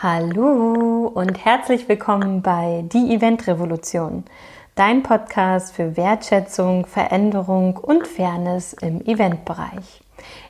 Hallo 0.00 1.10
und 1.12 1.44
herzlich 1.44 1.88
willkommen 1.88 2.40
bei 2.40 2.84
Die 2.92 3.12
Event 3.12 3.48
Revolution, 3.48 4.22
dein 4.76 5.02
Podcast 5.02 5.74
für 5.74 5.96
Wertschätzung, 5.96 6.86
Veränderung 6.86 7.76
und 7.76 8.06
Fairness 8.06 8.74
im 8.74 9.00
Eventbereich. 9.00 10.00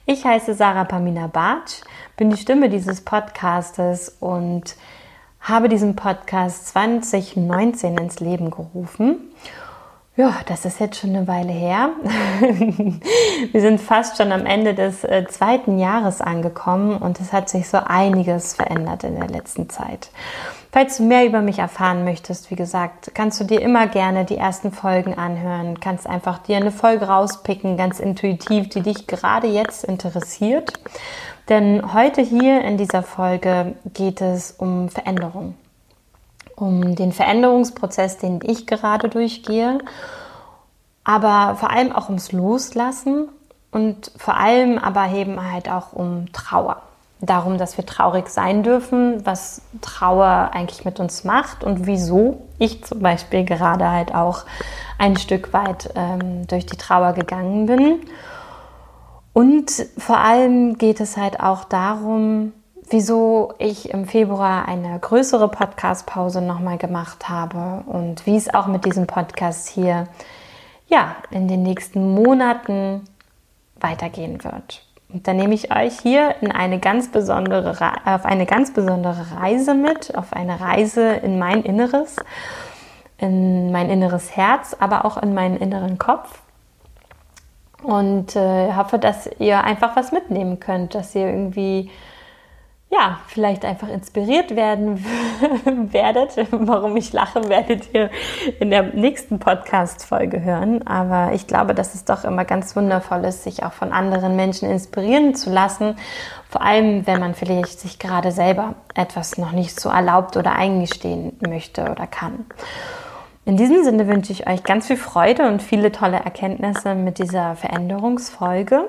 Ich 0.04 0.26
heiße 0.26 0.52
Sarah 0.52 0.84
Pamina 0.84 1.28
Bartsch, 1.28 1.80
bin 2.18 2.28
die 2.28 2.36
Stimme 2.36 2.68
dieses 2.68 3.00
Podcastes 3.00 4.14
und 4.20 4.76
habe 5.40 5.70
diesen 5.70 5.96
Podcast 5.96 6.68
2019 6.68 7.96
ins 7.96 8.20
Leben 8.20 8.50
gerufen 8.50 9.30
ja, 10.18 10.34
das 10.46 10.64
ist 10.64 10.80
jetzt 10.80 10.98
schon 10.98 11.14
eine 11.14 11.28
Weile 11.28 11.52
her. 11.52 11.90
Wir 13.52 13.60
sind 13.60 13.80
fast 13.80 14.16
schon 14.16 14.32
am 14.32 14.46
Ende 14.46 14.74
des 14.74 15.04
äh, 15.04 15.24
zweiten 15.28 15.78
Jahres 15.78 16.20
angekommen 16.20 16.96
und 16.96 17.20
es 17.20 17.32
hat 17.32 17.48
sich 17.48 17.68
so 17.68 17.78
einiges 17.78 18.54
verändert 18.54 19.04
in 19.04 19.14
der 19.14 19.28
letzten 19.28 19.70
Zeit. 19.70 20.10
Falls 20.72 20.96
du 20.96 21.04
mehr 21.04 21.24
über 21.24 21.40
mich 21.40 21.60
erfahren 21.60 22.04
möchtest, 22.04 22.50
wie 22.50 22.56
gesagt, 22.56 23.12
kannst 23.14 23.38
du 23.40 23.44
dir 23.44 23.62
immer 23.62 23.86
gerne 23.86 24.24
die 24.24 24.36
ersten 24.36 24.72
Folgen 24.72 25.14
anhören, 25.14 25.78
kannst 25.78 26.08
einfach 26.08 26.38
dir 26.38 26.56
eine 26.56 26.72
Folge 26.72 27.06
rauspicken, 27.06 27.76
ganz 27.76 28.00
intuitiv, 28.00 28.68
die 28.70 28.82
dich 28.82 29.06
gerade 29.06 29.46
jetzt 29.46 29.84
interessiert. 29.84 30.72
Denn 31.48 31.94
heute 31.94 32.22
hier 32.22 32.62
in 32.62 32.76
dieser 32.76 33.04
Folge 33.04 33.76
geht 33.94 34.20
es 34.20 34.50
um 34.50 34.88
Veränderung 34.88 35.54
um 36.60 36.94
den 36.94 37.12
Veränderungsprozess, 37.12 38.18
den 38.18 38.40
ich 38.42 38.66
gerade 38.66 39.08
durchgehe, 39.08 39.78
aber 41.04 41.56
vor 41.56 41.70
allem 41.70 41.92
auch 41.92 42.08
ums 42.08 42.32
Loslassen 42.32 43.28
und 43.70 44.12
vor 44.16 44.36
allem 44.36 44.78
aber 44.78 45.10
eben 45.10 45.52
halt 45.52 45.70
auch 45.70 45.92
um 45.92 46.32
Trauer. 46.32 46.82
Darum, 47.20 47.58
dass 47.58 47.76
wir 47.76 47.84
traurig 47.84 48.28
sein 48.28 48.62
dürfen, 48.62 49.26
was 49.26 49.62
Trauer 49.80 50.50
eigentlich 50.52 50.84
mit 50.84 51.00
uns 51.00 51.24
macht 51.24 51.64
und 51.64 51.86
wieso 51.86 52.42
ich 52.58 52.84
zum 52.84 53.00
Beispiel 53.00 53.44
gerade 53.44 53.90
halt 53.90 54.14
auch 54.14 54.44
ein 54.98 55.16
Stück 55.16 55.52
weit 55.52 55.90
ähm, 55.96 56.46
durch 56.46 56.66
die 56.66 56.76
Trauer 56.76 57.14
gegangen 57.14 57.66
bin. 57.66 58.00
Und 59.32 59.70
vor 59.96 60.18
allem 60.18 60.78
geht 60.78 61.00
es 61.00 61.16
halt 61.16 61.40
auch 61.40 61.64
darum, 61.64 62.52
wieso 62.90 63.54
ich 63.58 63.90
im 63.90 64.06
Februar 64.06 64.66
eine 64.66 64.98
größere 64.98 65.48
Podcast-Pause 65.48 66.40
nochmal 66.40 66.78
gemacht 66.78 67.28
habe 67.28 67.82
und 67.86 68.26
wie 68.26 68.36
es 68.36 68.52
auch 68.52 68.66
mit 68.66 68.84
diesem 68.84 69.06
Podcast 69.06 69.68
hier 69.68 70.08
ja 70.88 71.16
in 71.30 71.48
den 71.48 71.62
nächsten 71.62 72.14
Monaten 72.14 73.04
weitergehen 73.80 74.42
wird. 74.44 74.84
Und 75.12 75.26
da 75.26 75.32
nehme 75.32 75.54
ich 75.54 75.74
euch 75.74 75.98
hier 76.00 76.36
in 76.42 76.52
eine 76.52 76.78
ganz 76.78 77.10
besondere, 77.10 77.70
auf 78.04 78.24
eine 78.24 78.44
ganz 78.44 78.72
besondere 78.72 79.38
Reise 79.40 79.74
mit, 79.74 80.16
auf 80.16 80.32
eine 80.32 80.60
Reise 80.60 81.12
in 81.14 81.38
mein 81.38 81.62
Inneres, 81.62 82.16
in 83.16 83.72
mein 83.72 83.88
inneres 83.88 84.36
Herz, 84.36 84.76
aber 84.78 85.04
auch 85.04 85.16
in 85.16 85.32
meinen 85.32 85.56
inneren 85.56 85.98
Kopf. 85.98 86.42
Und 87.82 88.36
äh, 88.36 88.74
hoffe, 88.74 88.98
dass 88.98 89.30
ihr 89.38 89.62
einfach 89.62 89.96
was 89.96 90.12
mitnehmen 90.12 90.60
könnt, 90.60 90.94
dass 90.94 91.14
ihr 91.14 91.26
irgendwie 91.28 91.90
ja, 92.90 93.20
vielleicht 93.26 93.66
einfach 93.66 93.88
inspiriert 93.88 94.56
werden 94.56 95.04
werdet. 95.92 96.36
Warum 96.50 96.96
ich 96.96 97.12
lache, 97.12 97.46
werdet 97.48 97.92
ihr 97.92 98.10
in 98.60 98.70
der 98.70 98.82
nächsten 98.82 99.38
Podcast-Folge 99.38 100.42
hören. 100.42 100.86
Aber 100.86 101.34
ich 101.34 101.46
glaube, 101.46 101.74
dass 101.74 101.94
es 101.94 102.06
doch 102.06 102.24
immer 102.24 102.46
ganz 102.46 102.74
wundervoll 102.76 103.24
ist, 103.26 103.44
sich 103.44 103.62
auch 103.62 103.72
von 103.72 103.92
anderen 103.92 104.36
Menschen 104.36 104.70
inspirieren 104.70 105.34
zu 105.34 105.50
lassen. 105.50 105.96
Vor 106.48 106.62
allem, 106.62 107.06
wenn 107.06 107.20
man 107.20 107.34
vielleicht 107.34 107.78
sich 107.78 107.98
gerade 107.98 108.32
selber 108.32 108.74
etwas 108.94 109.36
noch 109.36 109.52
nicht 109.52 109.78
so 109.78 109.90
erlaubt 109.90 110.38
oder 110.38 110.52
eingestehen 110.52 111.38
möchte 111.46 111.90
oder 111.90 112.06
kann. 112.06 112.46
In 113.44 113.58
diesem 113.58 113.84
Sinne 113.84 114.06
wünsche 114.08 114.32
ich 114.32 114.46
euch 114.46 114.62
ganz 114.62 114.86
viel 114.86 114.96
Freude 114.96 115.46
und 115.48 115.62
viele 115.62 115.92
tolle 115.92 116.18
Erkenntnisse 116.18 116.94
mit 116.94 117.18
dieser 117.18 117.54
Veränderungsfolge 117.54 118.88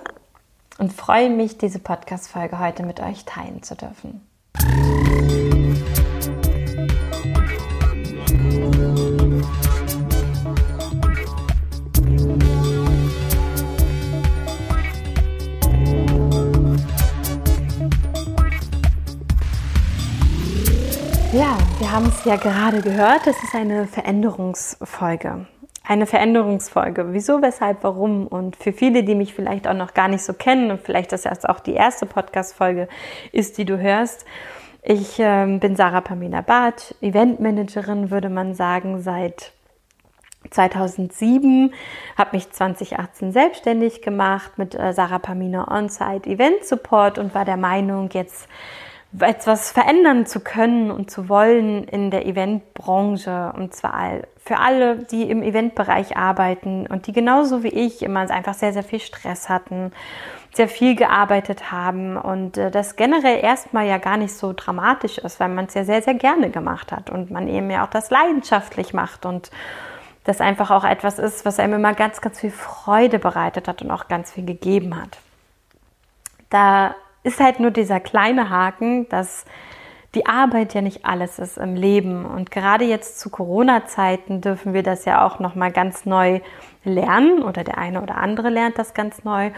und 0.80 0.94
freue 0.94 1.30
mich, 1.30 1.58
diese 1.58 1.80
Podcast-Folge 1.80 2.58
heute 2.58 2.84
mit 2.84 3.00
euch 3.02 3.26
teilen 3.26 3.62
zu 3.62 3.76
dürfen. 3.76 4.22
Ja, 21.32 21.58
wir 21.78 21.92
haben 21.92 22.08
es 22.08 22.26
ja 22.26 22.38
gerade 22.38 22.82
gehört, 22.82 23.28
es 23.28 23.36
ist 23.44 23.54
eine 23.54 23.86
Veränderungsfolge 23.86 25.46
eine 25.90 26.06
Veränderungsfolge. 26.06 27.14
Wieso, 27.14 27.42
weshalb, 27.42 27.84
warum? 27.84 28.28
Und 28.28 28.56
für 28.56 28.74
viele, 28.74 29.04
die 29.04 29.16
mich 29.16 29.34
vielleicht 29.34 29.68
auch 29.68 29.74
noch 29.74 29.96
gar 29.96 30.08
nicht 30.08 30.24
so 30.24 30.34
kennen 30.34 30.70
und 30.70 30.82
vielleicht 30.82 31.12
das 31.12 31.26
erst 31.26 31.50
auch 31.50 31.60
die 31.60 31.74
erste 31.74 32.06
Podcast-Folge 32.06 32.88
ist, 33.32 33.58
die 33.58 33.66
du 33.66 33.80
hörst. 33.80 34.24
Ich 34.84 35.20
äh, 35.20 35.58
bin 35.58 35.76
Sarah 35.76 36.02
Pamina 36.02 36.42
Barth, 36.42 36.94
Eventmanagerin, 37.02 38.12
würde 38.12 38.30
man 38.30 38.54
sagen, 38.54 39.02
seit 39.02 39.52
2007, 40.52 41.74
habe 42.16 42.36
mich 42.36 42.52
2018 42.52 43.32
selbstständig 43.32 44.04
gemacht 44.04 44.60
mit 44.60 44.76
äh, 44.76 44.94
Sarah 44.94 45.18
Pamina 45.18 45.76
On-Site 45.76 46.30
Event 46.30 46.66
Support 46.66 47.18
und 47.18 47.34
war 47.34 47.46
der 47.46 47.58
Meinung, 47.58 48.12
jetzt 48.14 48.48
etwas 49.18 49.72
verändern 49.72 50.26
zu 50.26 50.40
können 50.40 50.92
und 50.92 51.10
zu 51.10 51.30
wollen 51.30 51.84
in 51.84 52.12
der 52.12 52.28
Eventbranche 52.28 53.54
und 53.56 53.74
zwar 53.74 54.20
für 54.38 54.58
alle, 54.60 54.98
die 54.98 55.24
im 55.30 55.42
Eventbereich 55.42 56.16
arbeiten 56.16 56.86
und 56.86 57.08
die 57.08 57.12
genauso 57.12 57.64
wie 57.64 57.70
ich 57.70 58.04
immer 58.04 58.30
einfach 58.30 58.54
sehr, 58.54 58.72
sehr 58.72 58.84
viel 58.84 59.00
Stress 59.00 59.50
hatten, 59.50 59.92
sehr 60.54 60.68
viel 60.68 60.96
gearbeitet 60.96 61.72
haben 61.72 62.18
und 62.18 62.58
äh, 62.58 62.72
das 62.72 62.96
generell 62.96 63.44
erstmal 63.44 63.88
ja 63.88 63.98
gar 63.98 64.18
nicht 64.18 64.34
so 64.34 64.54
dramatisch 64.56 65.18
ist, 65.18 65.40
weil 65.40 65.50
man 65.50 65.66
es 65.66 65.74
ja 65.74 65.84
sehr, 65.84 66.02
sehr 66.02 66.16
gerne 66.16 66.50
gemacht 66.50 66.92
hat 66.92 67.10
und 67.10 67.32
man 67.32 67.48
eben 67.48 67.70
ja 67.70 67.86
auch 67.86 67.90
das 67.90 68.10
leidenschaftlich 68.10 68.94
macht 68.94 69.26
und 69.26 69.52
das 70.24 70.42
einfach 70.42 70.70
auch 70.70 70.84
etwas 70.84 71.18
ist, 71.18 71.46
was 71.46 71.60
einem 71.60 71.76
immer 71.76 71.94
ganz, 71.94 72.22
ganz 72.22 72.40
viel 72.40 72.52
Freude 72.52 73.20
bereitet 73.20 73.68
hat 73.68 73.82
und 73.82 73.90
auch 73.90 74.08
ganz 74.08 74.32
viel 74.32 74.46
gegeben 74.46 74.96
hat. 75.02 75.18
Da 76.50 76.96
ist 77.24 77.40
halt 77.40 77.60
nur 77.60 77.72
dieser 77.72 78.00
kleine 78.00 78.50
Haken, 78.50 79.08
dass 79.10 79.46
die 80.16 80.26
Arbeit 80.26 80.74
ja 80.74 80.82
nicht 80.82 81.06
alles 81.06 81.38
ist 81.38 81.58
im 81.58 81.76
Leben. 81.76 82.26
Und 82.26 82.50
gerade 82.50 82.84
jetzt 82.84 83.20
zu 83.20 83.30
Corona-Zeiten 83.30 84.42
dürfen 84.42 84.74
wir 84.74 84.82
das 84.82 85.06
ja 85.06 85.24
auch 85.26 85.40
noch 85.40 85.54
mal 85.54 85.72
ganz 85.72 86.06
neu 86.06 86.40
lernen. 86.84 87.44
Oder 87.44 87.64
der 87.64 87.78
eine 87.78 88.02
oder 88.02 88.18
andere 88.18 88.50
lernt 88.50 88.80
das 88.80 88.96
ganz 88.96 89.24
neu. 89.24 89.52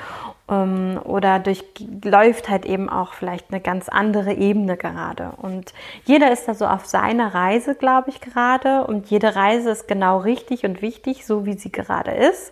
Ähm, 0.50 1.00
oder 1.06 1.40
durchläuft 1.40 2.50
halt 2.50 2.66
eben 2.66 2.90
auch 2.90 3.14
vielleicht 3.14 3.52
eine 3.52 3.62
ganz 3.62 3.88
andere 3.88 4.34
Ebene 4.34 4.76
gerade. 4.76 5.32
Und 5.38 5.74
jeder 6.04 6.32
ist 6.32 6.50
da 6.50 6.54
so 6.54 6.66
auf 6.66 6.86
seiner 6.86 7.34
Reise, 7.34 7.76
glaube 7.76 8.10
ich 8.10 8.20
gerade. 8.20 8.86
Und 8.86 9.10
jede 9.10 9.36
Reise 9.38 9.70
ist 9.70 9.88
genau 9.88 10.18
richtig 10.18 10.66
und 10.66 10.82
wichtig, 10.82 11.26
so 11.26 11.46
wie 11.46 11.54
sie 11.54 11.72
gerade 11.72 12.12
ist. 12.12 12.52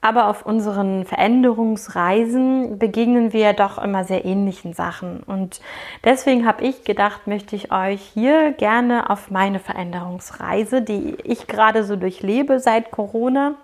Aber 0.00 0.28
auf 0.28 0.46
unseren 0.46 1.04
Veränderungsreisen 1.04 2.78
begegnen 2.78 3.32
wir 3.32 3.52
doch 3.52 3.78
immer 3.78 4.04
sehr 4.04 4.24
ähnlichen 4.24 4.72
Sachen. 4.72 5.20
Und 5.24 5.60
deswegen 6.04 6.46
habe 6.46 6.64
ich 6.64 6.84
gedacht, 6.84 7.26
möchte 7.26 7.56
ich 7.56 7.72
euch 7.72 8.00
hier 8.00 8.52
gerne 8.52 9.10
auf 9.10 9.30
meine 9.30 9.58
Veränderungsreise, 9.58 10.82
die 10.82 11.16
ich 11.24 11.48
gerade 11.48 11.82
so 11.82 11.96
durchlebe 11.96 12.60
seit 12.60 12.92
Corona, 12.92 13.56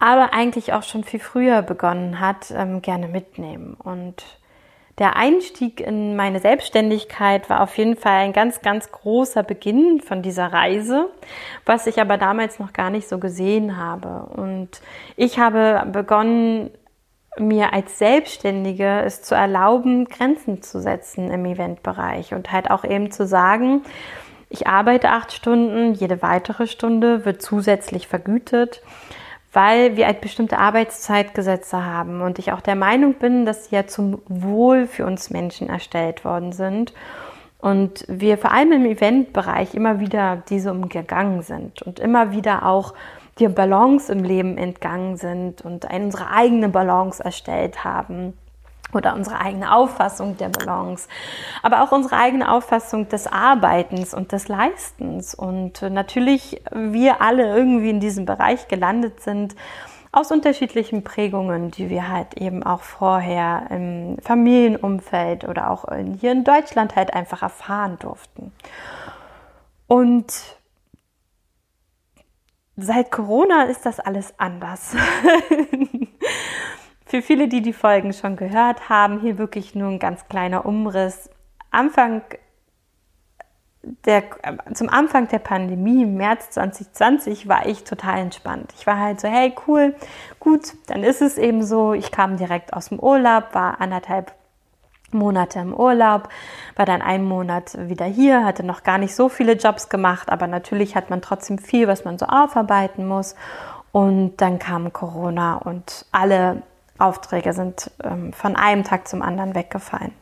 aber 0.00 0.32
eigentlich 0.32 0.72
auch 0.72 0.82
schon 0.82 1.04
viel 1.04 1.20
früher 1.20 1.62
begonnen 1.62 2.18
hat, 2.18 2.50
ähm, 2.50 2.82
gerne 2.82 3.06
mitnehmen. 3.06 3.74
Und 3.74 4.24
der 4.98 5.16
Einstieg 5.16 5.80
in 5.80 6.16
meine 6.16 6.40
Selbstständigkeit 6.40 7.50
war 7.50 7.60
auf 7.60 7.76
jeden 7.76 7.96
Fall 7.96 8.20
ein 8.20 8.32
ganz, 8.32 8.62
ganz 8.62 8.90
großer 8.90 9.42
Beginn 9.42 10.00
von 10.00 10.22
dieser 10.22 10.52
Reise, 10.52 11.10
was 11.66 11.86
ich 11.86 12.00
aber 12.00 12.16
damals 12.16 12.58
noch 12.58 12.72
gar 12.72 12.88
nicht 12.88 13.06
so 13.08 13.18
gesehen 13.18 13.76
habe. 13.76 14.26
Und 14.34 14.80
ich 15.16 15.38
habe 15.38 15.86
begonnen, 15.92 16.70
mir 17.38 17.74
als 17.74 17.98
Selbstständige 17.98 19.02
es 19.02 19.20
zu 19.20 19.34
erlauben, 19.34 20.06
Grenzen 20.06 20.62
zu 20.62 20.80
setzen 20.80 21.30
im 21.30 21.44
Eventbereich 21.44 22.32
und 22.32 22.50
halt 22.50 22.70
auch 22.70 22.82
eben 22.82 23.10
zu 23.10 23.26
sagen, 23.26 23.82
ich 24.48 24.66
arbeite 24.66 25.10
acht 25.10 25.32
Stunden, 25.32 25.92
jede 25.92 26.22
weitere 26.22 26.66
Stunde 26.66 27.26
wird 27.26 27.42
zusätzlich 27.42 28.08
vergütet 28.08 28.80
weil 29.56 29.96
wir 29.96 30.04
halt 30.04 30.20
bestimmte 30.20 30.58
Arbeitszeitgesetze 30.58 31.82
haben 31.82 32.20
und 32.20 32.38
ich 32.38 32.52
auch 32.52 32.60
der 32.60 32.74
Meinung 32.74 33.14
bin, 33.14 33.46
dass 33.46 33.64
sie 33.64 33.76
ja 33.76 33.86
zum 33.86 34.20
Wohl 34.28 34.86
für 34.86 35.06
uns 35.06 35.30
Menschen 35.30 35.70
erstellt 35.70 36.26
worden 36.26 36.52
sind 36.52 36.92
und 37.58 38.04
wir 38.06 38.36
vor 38.36 38.52
allem 38.52 38.72
im 38.72 38.84
Eventbereich 38.84 39.74
immer 39.74 39.98
wieder 39.98 40.42
diese 40.50 40.72
umgegangen 40.72 41.40
sind 41.40 41.80
und 41.80 42.00
immer 42.00 42.32
wieder 42.32 42.66
auch 42.66 42.92
die 43.38 43.48
Balance 43.48 44.12
im 44.12 44.24
Leben 44.24 44.58
entgangen 44.58 45.16
sind 45.16 45.62
und 45.62 45.86
unsere 45.90 46.30
eigene 46.30 46.68
Balance 46.68 47.24
erstellt 47.24 47.82
haben 47.82 48.34
oder 48.92 49.14
unsere 49.14 49.40
eigene 49.40 49.74
Auffassung 49.74 50.36
der 50.36 50.48
Balance, 50.48 51.08
aber 51.62 51.82
auch 51.82 51.92
unsere 51.92 52.16
eigene 52.16 52.50
Auffassung 52.50 53.08
des 53.08 53.26
Arbeitens 53.26 54.14
und 54.14 54.32
des 54.32 54.48
Leistens. 54.48 55.34
Und 55.34 55.82
natürlich 55.82 56.62
wir 56.72 57.20
alle 57.20 57.54
irgendwie 57.54 57.90
in 57.90 58.00
diesem 58.00 58.24
Bereich 58.26 58.68
gelandet 58.68 59.20
sind, 59.20 59.56
aus 60.12 60.32
unterschiedlichen 60.32 61.04
Prägungen, 61.04 61.70
die 61.70 61.90
wir 61.90 62.08
halt 62.08 62.34
eben 62.38 62.62
auch 62.62 62.80
vorher 62.80 63.66
im 63.70 64.16
Familienumfeld 64.22 65.44
oder 65.44 65.70
auch 65.70 65.84
hier 66.18 66.32
in 66.32 66.42
Deutschland 66.42 66.96
halt 66.96 67.12
einfach 67.12 67.42
erfahren 67.42 67.98
durften. 67.98 68.52
Und 69.86 70.32
seit 72.76 73.10
Corona 73.10 73.64
ist 73.64 73.84
das 73.84 74.00
alles 74.00 74.32
anders. 74.38 74.94
Für 77.06 77.22
viele, 77.22 77.46
die 77.46 77.62
die 77.62 77.72
Folgen 77.72 78.12
schon 78.12 78.34
gehört 78.34 78.88
haben, 78.88 79.20
hier 79.20 79.38
wirklich 79.38 79.76
nur 79.76 79.88
ein 79.88 80.00
ganz 80.00 80.26
kleiner 80.26 80.66
Umriss. 80.66 81.30
Anfang 81.70 82.22
der, 84.04 84.24
zum 84.74 84.88
Anfang 84.88 85.28
der 85.28 85.38
Pandemie, 85.38 86.02
im 86.02 86.16
März 86.16 86.50
2020, 86.50 87.46
war 87.46 87.66
ich 87.66 87.84
total 87.84 88.18
entspannt. 88.18 88.74
Ich 88.76 88.88
war 88.88 88.98
halt 88.98 89.20
so, 89.20 89.28
hey, 89.28 89.54
cool, 89.68 89.94
gut, 90.40 90.74
dann 90.88 91.04
ist 91.04 91.22
es 91.22 91.38
eben 91.38 91.62
so. 91.62 91.92
Ich 91.92 92.10
kam 92.10 92.36
direkt 92.36 92.72
aus 92.72 92.88
dem 92.88 92.98
Urlaub, 92.98 93.54
war 93.54 93.80
anderthalb 93.80 94.32
Monate 95.12 95.60
im 95.60 95.72
Urlaub, 95.72 96.28
war 96.74 96.86
dann 96.86 97.02
einen 97.02 97.24
Monat 97.24 97.78
wieder 97.88 98.06
hier, 98.06 98.44
hatte 98.44 98.64
noch 98.64 98.82
gar 98.82 98.98
nicht 98.98 99.14
so 99.14 99.28
viele 99.28 99.52
Jobs 99.52 99.88
gemacht, 99.88 100.28
aber 100.28 100.48
natürlich 100.48 100.96
hat 100.96 101.08
man 101.10 101.22
trotzdem 101.22 101.58
viel, 101.58 101.86
was 101.86 102.04
man 102.04 102.18
so 102.18 102.26
aufarbeiten 102.26 103.06
muss. 103.06 103.36
Und 103.92 104.38
dann 104.38 104.58
kam 104.58 104.92
Corona 104.92 105.54
und 105.58 106.06
alle 106.10 106.62
Aufträge 106.98 107.52
sind 107.52 107.90
ähm, 108.02 108.32
von 108.32 108.56
einem 108.56 108.84
Tag 108.84 109.08
zum 109.08 109.22
anderen 109.22 109.54
weggefallen. 109.54 110.12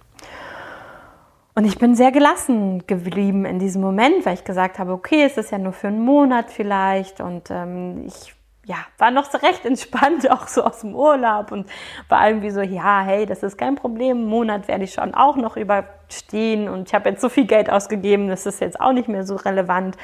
Und 1.55 1.65
ich 1.65 1.79
bin 1.79 1.95
sehr 1.95 2.11
gelassen 2.11 2.85
geblieben 2.87 3.45
in 3.45 3.61
diesem 3.61 3.81
Moment, 3.81 4.27
weil 4.27 4.35
ich 4.35 4.45
gesagt 4.45 4.79
habe, 4.79 4.93
okay, 4.93 5.23
es 5.25 5.37
ist 5.37 5.53
ja 5.53 5.59
nur 5.59 5.73
für 5.73 5.87
einen 5.87 6.01
Monat 6.01 6.51
vielleicht. 6.51 7.21
Und 7.21 7.49
ähm, 7.51 8.05
ich 8.07 8.35
ja, 8.67 8.77
war 8.99 9.11
noch 9.11 9.31
so 9.31 9.39
recht 9.39 9.65
entspannt, 9.65 10.31
auch 10.31 10.49
so 10.49 10.65
aus 10.65 10.81
dem 10.81 10.95
Urlaub 10.95 11.53
und 11.53 11.69
war 12.09 12.27
irgendwie 12.27 12.51
so, 12.51 12.61
ja, 12.61 13.03
hey, 13.03 13.27
das 13.27 13.43
ist 13.43 13.59
kein 13.59 13.77
Problem, 13.77 14.19
einen 14.19 14.27
Monat 14.27 14.69
werde 14.69 14.85
ich 14.85 14.93
schon 14.93 15.15
auch 15.15 15.37
noch 15.37 15.57
überstehen 15.57 16.69
und 16.69 16.89
ich 16.89 16.95
habe 16.95 17.11
jetzt 17.11 17.21
so 17.21 17.29
viel 17.29 17.47
Geld 17.47 17.71
ausgegeben, 17.71 18.29
das 18.29 18.47
ist 18.47 18.61
jetzt 18.61 18.81
auch 18.81 18.93
nicht 18.93 19.09
mehr 19.09 19.25
so 19.25 19.37
relevant. 19.37 19.97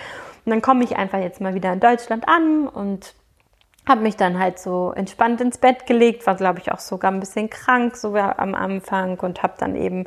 Und 0.45 0.51
dann 0.51 0.63
komme 0.63 0.85
ich 0.85 0.97
einfach 0.97 1.19
jetzt 1.19 1.41
mal 1.41 1.55
wieder 1.55 1.73
in 1.73 1.81
Deutschland 1.81 2.29
an 2.29 2.67
und 2.67 3.15
habe 3.91 4.01
mich 4.01 4.17
dann 4.17 4.39
halt 4.39 4.59
so 4.59 4.93
entspannt 4.97 5.43
ins 5.43 5.59
Bett 5.59 5.87
gelegt, 5.87 6.27
war 6.27 6.37
glaube 6.37 6.61
ich 6.61 6.73
auch 6.73 6.79
sogar 6.79 7.11
ein 7.11 7.21
bisschen 7.21 7.51
krank 7.51 7.97
sogar 7.97 8.39
am 8.39 8.55
Anfang 8.55 9.19
und 9.19 9.43
habe 9.43 9.55
dann 9.59 9.77
eben 9.77 10.07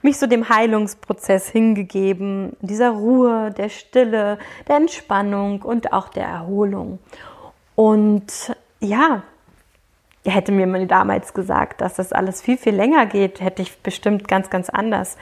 mich 0.00 0.18
so 0.18 0.26
dem 0.26 0.48
Heilungsprozess 0.48 1.48
hingegeben, 1.48 2.56
dieser 2.60 2.90
Ruhe, 2.90 3.50
der 3.50 3.68
Stille, 3.68 4.38
der 4.68 4.76
Entspannung 4.76 5.60
und 5.62 5.92
auch 5.92 6.08
der 6.08 6.26
Erholung. 6.26 6.98
Und 7.74 8.54
ja, 8.80 9.22
hätte 10.24 10.52
mir 10.52 10.66
man 10.66 10.88
damals 10.88 11.34
gesagt, 11.34 11.80
dass 11.80 11.94
das 11.94 12.12
alles 12.12 12.40
viel, 12.40 12.56
viel 12.56 12.74
länger 12.74 13.06
geht, 13.06 13.40
hätte 13.40 13.62
ich 13.62 13.78
bestimmt 13.82 14.28
ganz, 14.28 14.48
ganz 14.48 14.70
anders 14.70 15.16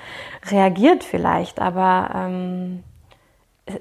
reagiert 0.50 1.02
vielleicht. 1.02 1.60
Aber 1.60 2.10
ähm, 2.14 2.84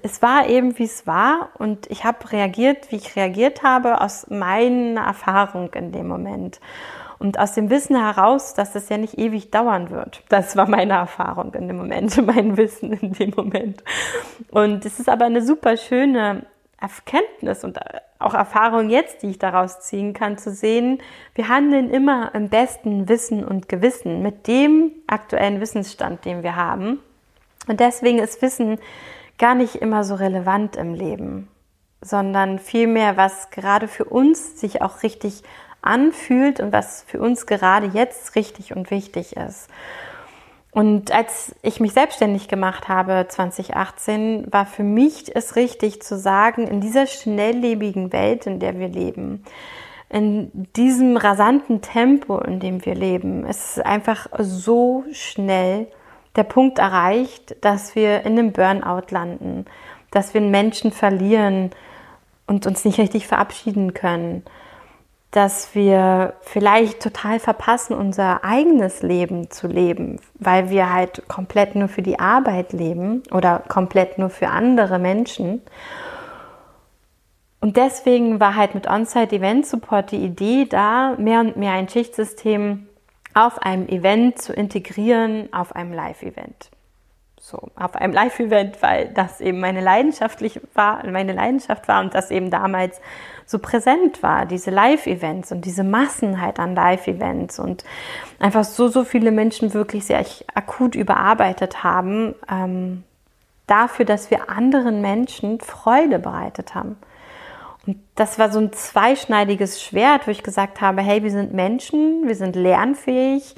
es 0.03 0.21
war 0.21 0.47
eben, 0.47 0.77
wie 0.77 0.83
es 0.83 1.07
war 1.07 1.49
und 1.57 1.89
ich 1.89 2.03
habe 2.03 2.31
reagiert, 2.31 2.91
wie 2.91 2.97
ich 2.97 3.15
reagiert 3.15 3.63
habe, 3.63 4.01
aus 4.01 4.27
meiner 4.29 5.01
Erfahrung 5.01 5.73
in 5.73 5.91
dem 5.91 6.07
Moment. 6.07 6.59
Und 7.17 7.37
aus 7.37 7.53
dem 7.53 7.69
Wissen 7.69 7.95
heraus, 7.95 8.55
dass 8.55 8.73
es 8.73 8.89
ja 8.89 8.97
nicht 8.97 9.19
ewig 9.19 9.51
dauern 9.51 9.91
wird. 9.91 10.23
Das 10.29 10.55
war 10.55 10.67
meine 10.67 10.93
Erfahrung 10.93 11.53
in 11.53 11.67
dem 11.67 11.77
Moment, 11.77 12.17
mein 12.25 12.57
Wissen 12.57 12.93
in 12.93 13.13
dem 13.13 13.33
Moment. 13.35 13.83
Und 14.49 14.85
es 14.85 14.99
ist 14.99 15.07
aber 15.07 15.25
eine 15.25 15.43
super 15.43 15.77
schöne 15.77 16.45
Erkenntnis 16.79 17.63
und 17.63 17.79
auch 18.17 18.33
Erfahrung 18.33 18.89
jetzt, 18.89 19.21
die 19.21 19.29
ich 19.29 19.39
daraus 19.39 19.81
ziehen 19.81 20.13
kann, 20.13 20.39
zu 20.39 20.51
sehen, 20.51 20.99
wir 21.35 21.47
handeln 21.47 21.91
immer 21.91 22.33
im 22.33 22.49
besten 22.49 23.07
Wissen 23.07 23.45
und 23.45 23.69
Gewissen 23.69 24.23
mit 24.23 24.47
dem 24.47 24.91
aktuellen 25.05 25.61
Wissensstand, 25.61 26.25
den 26.25 26.41
wir 26.41 26.55
haben. 26.55 26.99
Und 27.67 27.79
deswegen 27.79 28.17
ist 28.17 28.41
Wissen 28.41 28.79
gar 29.41 29.55
nicht 29.55 29.75
immer 29.75 30.03
so 30.03 30.15
relevant 30.15 30.77
im 30.77 30.93
Leben, 30.93 31.49
sondern 31.99 32.59
vielmehr, 32.59 33.17
was 33.17 33.49
gerade 33.49 33.87
für 33.87 34.05
uns 34.05 34.61
sich 34.61 34.81
auch 34.81 35.01
richtig 35.03 35.41
anfühlt 35.81 36.59
und 36.59 36.71
was 36.71 37.03
für 37.07 37.19
uns 37.19 37.47
gerade 37.47 37.87
jetzt 37.87 38.35
richtig 38.35 38.75
und 38.75 38.91
wichtig 38.91 39.35
ist. 39.35 39.67
Und 40.71 41.11
als 41.11 41.55
ich 41.63 41.79
mich 41.79 41.91
selbstständig 41.91 42.49
gemacht 42.49 42.87
habe 42.87 43.25
2018, 43.27 44.53
war 44.53 44.67
für 44.67 44.83
mich 44.83 45.35
es 45.35 45.55
richtig 45.55 46.03
zu 46.03 46.17
sagen, 46.17 46.67
in 46.67 46.79
dieser 46.79 47.07
schnelllebigen 47.07 48.13
Welt, 48.13 48.45
in 48.45 48.59
der 48.59 48.77
wir 48.79 48.87
leben, 48.89 49.43
in 50.07 50.51
diesem 50.75 51.17
rasanten 51.17 51.81
Tempo, 51.81 52.37
in 52.37 52.59
dem 52.59 52.85
wir 52.85 52.93
leben, 52.93 53.45
es 53.45 53.77
ist 53.77 53.85
einfach 53.85 54.27
so 54.37 55.03
schnell 55.11 55.87
der 56.35 56.43
Punkt 56.43 56.79
erreicht, 56.79 57.55
dass 57.61 57.95
wir 57.95 58.21
in 58.25 58.37
einem 58.37 58.51
Burnout 58.51 59.07
landen, 59.09 59.65
dass 60.11 60.33
wir 60.33 60.41
einen 60.41 60.51
Menschen 60.51 60.91
verlieren 60.91 61.71
und 62.47 62.67
uns 62.67 62.85
nicht 62.85 62.99
richtig 62.99 63.27
verabschieden 63.27 63.93
können, 63.93 64.43
dass 65.31 65.73
wir 65.73 66.33
vielleicht 66.41 67.01
total 67.01 67.39
verpassen, 67.39 67.95
unser 67.95 68.43
eigenes 68.43 69.01
Leben 69.01 69.49
zu 69.49 69.67
leben, 69.67 70.19
weil 70.35 70.69
wir 70.69 70.91
halt 70.91 71.27
komplett 71.29 71.75
nur 71.75 71.87
für 71.87 72.01
die 72.01 72.19
Arbeit 72.19 72.73
leben 72.73 73.23
oder 73.31 73.59
komplett 73.59 74.17
nur 74.17 74.29
für 74.29 74.49
andere 74.49 74.99
Menschen. 74.99 75.61
Und 77.61 77.77
deswegen 77.77 78.41
war 78.41 78.55
halt 78.55 78.75
mit 78.75 78.87
On-Site 78.87 79.35
Event 79.37 79.65
Support 79.65 80.11
die 80.11 80.23
Idee 80.23 80.65
da, 80.65 81.15
mehr 81.17 81.39
und 81.39 81.55
mehr 81.55 81.73
ein 81.73 81.87
Schichtsystem 81.87 82.87
auf 83.33 83.59
einem 83.59 83.87
Event 83.87 84.41
zu 84.41 84.53
integrieren, 84.53 85.51
auf 85.53 85.75
einem 85.75 85.93
Live-Event. 85.93 86.69
So, 87.39 87.69
auf 87.75 87.95
einem 87.95 88.13
Live-Event, 88.13 88.81
weil 88.81 89.07
das 89.13 89.41
eben 89.41 89.59
meine 89.59 89.81
leidenschaftlich 89.81 90.61
war, 90.75 91.05
meine 91.09 91.33
Leidenschaft 91.33 91.87
war 91.87 92.01
und 92.01 92.13
das 92.13 92.29
eben 92.29 92.51
damals 92.51 93.01
so 93.47 93.57
präsent 93.57 94.21
war, 94.21 94.45
diese 94.45 94.69
Live-Events 94.69 95.51
und 95.51 95.65
diese 95.65 95.83
Massenheit 95.83 96.59
an 96.59 96.75
Live-Events 96.75 97.59
und 97.59 97.83
einfach 98.39 98.63
so, 98.63 98.89
so 98.89 99.03
viele 99.03 99.31
Menschen 99.31 99.73
wirklich 99.73 100.05
sehr 100.05 100.23
akut 100.53 100.95
überarbeitet 100.95 101.83
haben, 101.83 102.35
ähm, 102.49 103.03
dafür, 103.65 104.05
dass 104.05 104.29
wir 104.29 104.49
anderen 104.49 105.01
Menschen 105.01 105.59
Freude 105.61 106.19
bereitet 106.19 106.75
haben. 106.75 106.97
Und 107.87 107.97
das 108.15 108.37
war 108.37 108.51
so 108.51 108.59
ein 108.59 108.73
zweischneidiges 108.73 109.81
Schwert, 109.81 110.27
wo 110.27 110.31
ich 110.31 110.43
gesagt 110.43 110.81
habe, 110.81 111.01
hey, 111.01 111.23
wir 111.23 111.31
sind 111.31 111.53
Menschen, 111.53 112.27
wir 112.27 112.35
sind 112.35 112.55
lernfähig, 112.55 113.55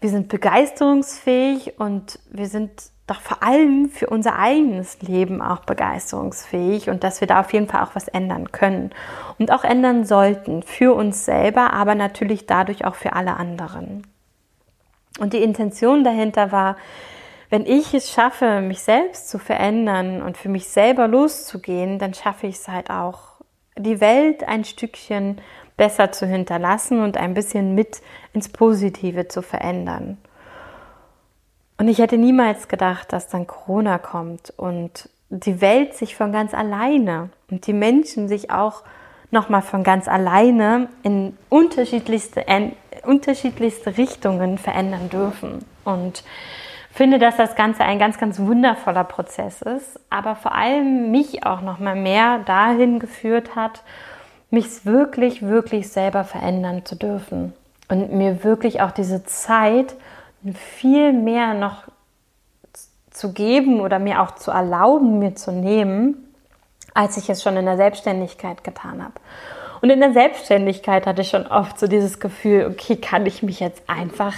wir 0.00 0.10
sind 0.10 0.28
begeisterungsfähig 0.28 1.78
und 1.78 2.18
wir 2.30 2.46
sind 2.46 2.70
doch 3.06 3.20
vor 3.20 3.42
allem 3.42 3.88
für 3.88 4.08
unser 4.08 4.38
eigenes 4.38 5.00
Leben 5.00 5.40
auch 5.40 5.60
begeisterungsfähig 5.60 6.90
und 6.90 7.02
dass 7.04 7.20
wir 7.20 7.26
da 7.26 7.40
auf 7.40 7.52
jeden 7.54 7.66
Fall 7.66 7.82
auch 7.82 7.94
was 7.94 8.06
ändern 8.06 8.52
können 8.52 8.90
und 9.38 9.50
auch 9.50 9.64
ändern 9.64 10.04
sollten 10.04 10.62
für 10.62 10.94
uns 10.94 11.24
selber, 11.24 11.72
aber 11.72 11.94
natürlich 11.94 12.46
dadurch 12.46 12.84
auch 12.84 12.94
für 12.94 13.14
alle 13.14 13.36
anderen. 13.38 14.06
Und 15.18 15.32
die 15.32 15.42
Intention 15.42 16.04
dahinter 16.04 16.52
war, 16.52 16.76
wenn 17.50 17.64
ich 17.64 17.94
es 17.94 18.10
schaffe, 18.10 18.60
mich 18.60 18.82
selbst 18.82 19.30
zu 19.30 19.38
verändern 19.38 20.20
und 20.20 20.36
für 20.36 20.50
mich 20.50 20.68
selber 20.68 21.08
loszugehen, 21.08 21.98
dann 21.98 22.12
schaffe 22.12 22.46
ich 22.46 22.56
es 22.56 22.68
halt 22.68 22.90
auch 22.90 23.37
die 23.78 24.00
Welt 24.00 24.44
ein 24.46 24.64
Stückchen 24.64 25.40
besser 25.76 26.12
zu 26.12 26.26
hinterlassen 26.26 27.00
und 27.02 27.16
ein 27.16 27.34
bisschen 27.34 27.74
mit 27.74 28.02
ins 28.32 28.48
Positive 28.48 29.28
zu 29.28 29.42
verändern. 29.42 30.18
Und 31.78 31.88
ich 31.88 31.98
hätte 31.98 32.18
niemals 32.18 32.68
gedacht, 32.68 33.12
dass 33.12 33.28
dann 33.28 33.46
Corona 33.46 33.98
kommt 33.98 34.52
und 34.56 35.08
die 35.30 35.60
Welt 35.60 35.94
sich 35.94 36.16
von 36.16 36.32
ganz 36.32 36.52
alleine 36.54 37.30
und 37.50 37.66
die 37.66 37.72
Menschen 37.72 38.28
sich 38.28 38.50
auch 38.50 38.82
nochmal 39.30 39.62
von 39.62 39.84
ganz 39.84 40.08
alleine 40.08 40.88
in 41.02 41.36
unterschiedlichste, 41.48 42.40
in 42.40 42.72
unterschiedlichste 43.04 43.96
Richtungen 43.96 44.58
verändern 44.58 45.08
dürfen. 45.10 45.64
Und 45.84 46.24
finde, 46.98 47.20
dass 47.20 47.36
das 47.36 47.54
Ganze 47.54 47.84
ein 47.84 48.00
ganz, 48.00 48.18
ganz 48.18 48.40
wundervoller 48.40 49.04
Prozess 49.04 49.62
ist, 49.62 50.00
aber 50.10 50.34
vor 50.34 50.52
allem 50.52 51.12
mich 51.12 51.46
auch 51.46 51.60
noch 51.60 51.78
mal 51.78 51.94
mehr 51.94 52.40
dahin 52.40 52.98
geführt 52.98 53.54
hat, 53.54 53.84
mich 54.50 54.84
wirklich, 54.84 55.40
wirklich 55.42 55.90
selber 55.90 56.24
verändern 56.24 56.84
zu 56.84 56.96
dürfen 56.96 57.52
und 57.88 58.12
mir 58.12 58.42
wirklich 58.42 58.80
auch 58.80 58.90
diese 58.90 59.22
Zeit 59.22 59.94
viel 60.54 61.12
mehr 61.12 61.54
noch 61.54 61.84
zu 63.12 63.32
geben 63.32 63.80
oder 63.80 64.00
mir 64.00 64.20
auch 64.20 64.32
zu 64.32 64.50
erlauben, 64.50 65.20
mir 65.20 65.36
zu 65.36 65.52
nehmen, 65.52 66.34
als 66.94 67.16
ich 67.16 67.30
es 67.30 67.44
schon 67.44 67.56
in 67.56 67.66
der 67.66 67.76
Selbstständigkeit 67.76 68.64
getan 68.64 69.04
habe. 69.04 69.14
Und 69.82 69.90
in 69.90 70.00
der 70.00 70.14
Selbstständigkeit 70.14 71.06
hatte 71.06 71.22
ich 71.22 71.28
schon 71.28 71.46
oft 71.46 71.78
so 71.78 71.86
dieses 71.86 72.18
Gefühl, 72.18 72.66
okay, 72.66 72.96
kann 72.96 73.24
ich 73.24 73.44
mich 73.44 73.60
jetzt 73.60 73.88
einfach 73.88 74.34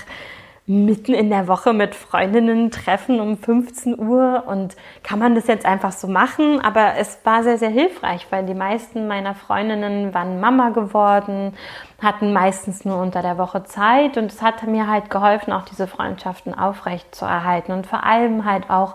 mitten 0.70 1.14
in 1.14 1.30
der 1.30 1.48
Woche 1.48 1.72
mit 1.72 1.96
Freundinnen 1.96 2.70
treffen 2.70 3.18
um 3.18 3.36
15 3.36 3.98
Uhr. 3.98 4.44
Und 4.46 4.76
kann 5.02 5.18
man 5.18 5.34
das 5.34 5.48
jetzt 5.48 5.66
einfach 5.66 5.90
so 5.90 6.06
machen. 6.06 6.60
Aber 6.60 6.94
es 6.96 7.18
war 7.24 7.42
sehr, 7.42 7.58
sehr 7.58 7.70
hilfreich, 7.70 8.28
weil 8.30 8.46
die 8.46 8.54
meisten 8.54 9.08
meiner 9.08 9.34
Freundinnen 9.34 10.14
waren 10.14 10.38
Mama 10.38 10.70
geworden, 10.70 11.54
hatten 12.00 12.32
meistens 12.32 12.84
nur 12.84 12.98
unter 12.98 13.20
der 13.20 13.36
Woche 13.36 13.64
Zeit. 13.64 14.16
Und 14.16 14.30
es 14.30 14.42
hat 14.42 14.64
mir 14.64 14.86
halt 14.86 15.10
geholfen, 15.10 15.52
auch 15.52 15.64
diese 15.64 15.88
Freundschaften 15.88 16.56
aufrecht 16.56 17.16
zu 17.16 17.24
erhalten 17.24 17.72
und 17.72 17.88
vor 17.88 18.04
allem 18.04 18.44
halt 18.44 18.70
auch 18.70 18.94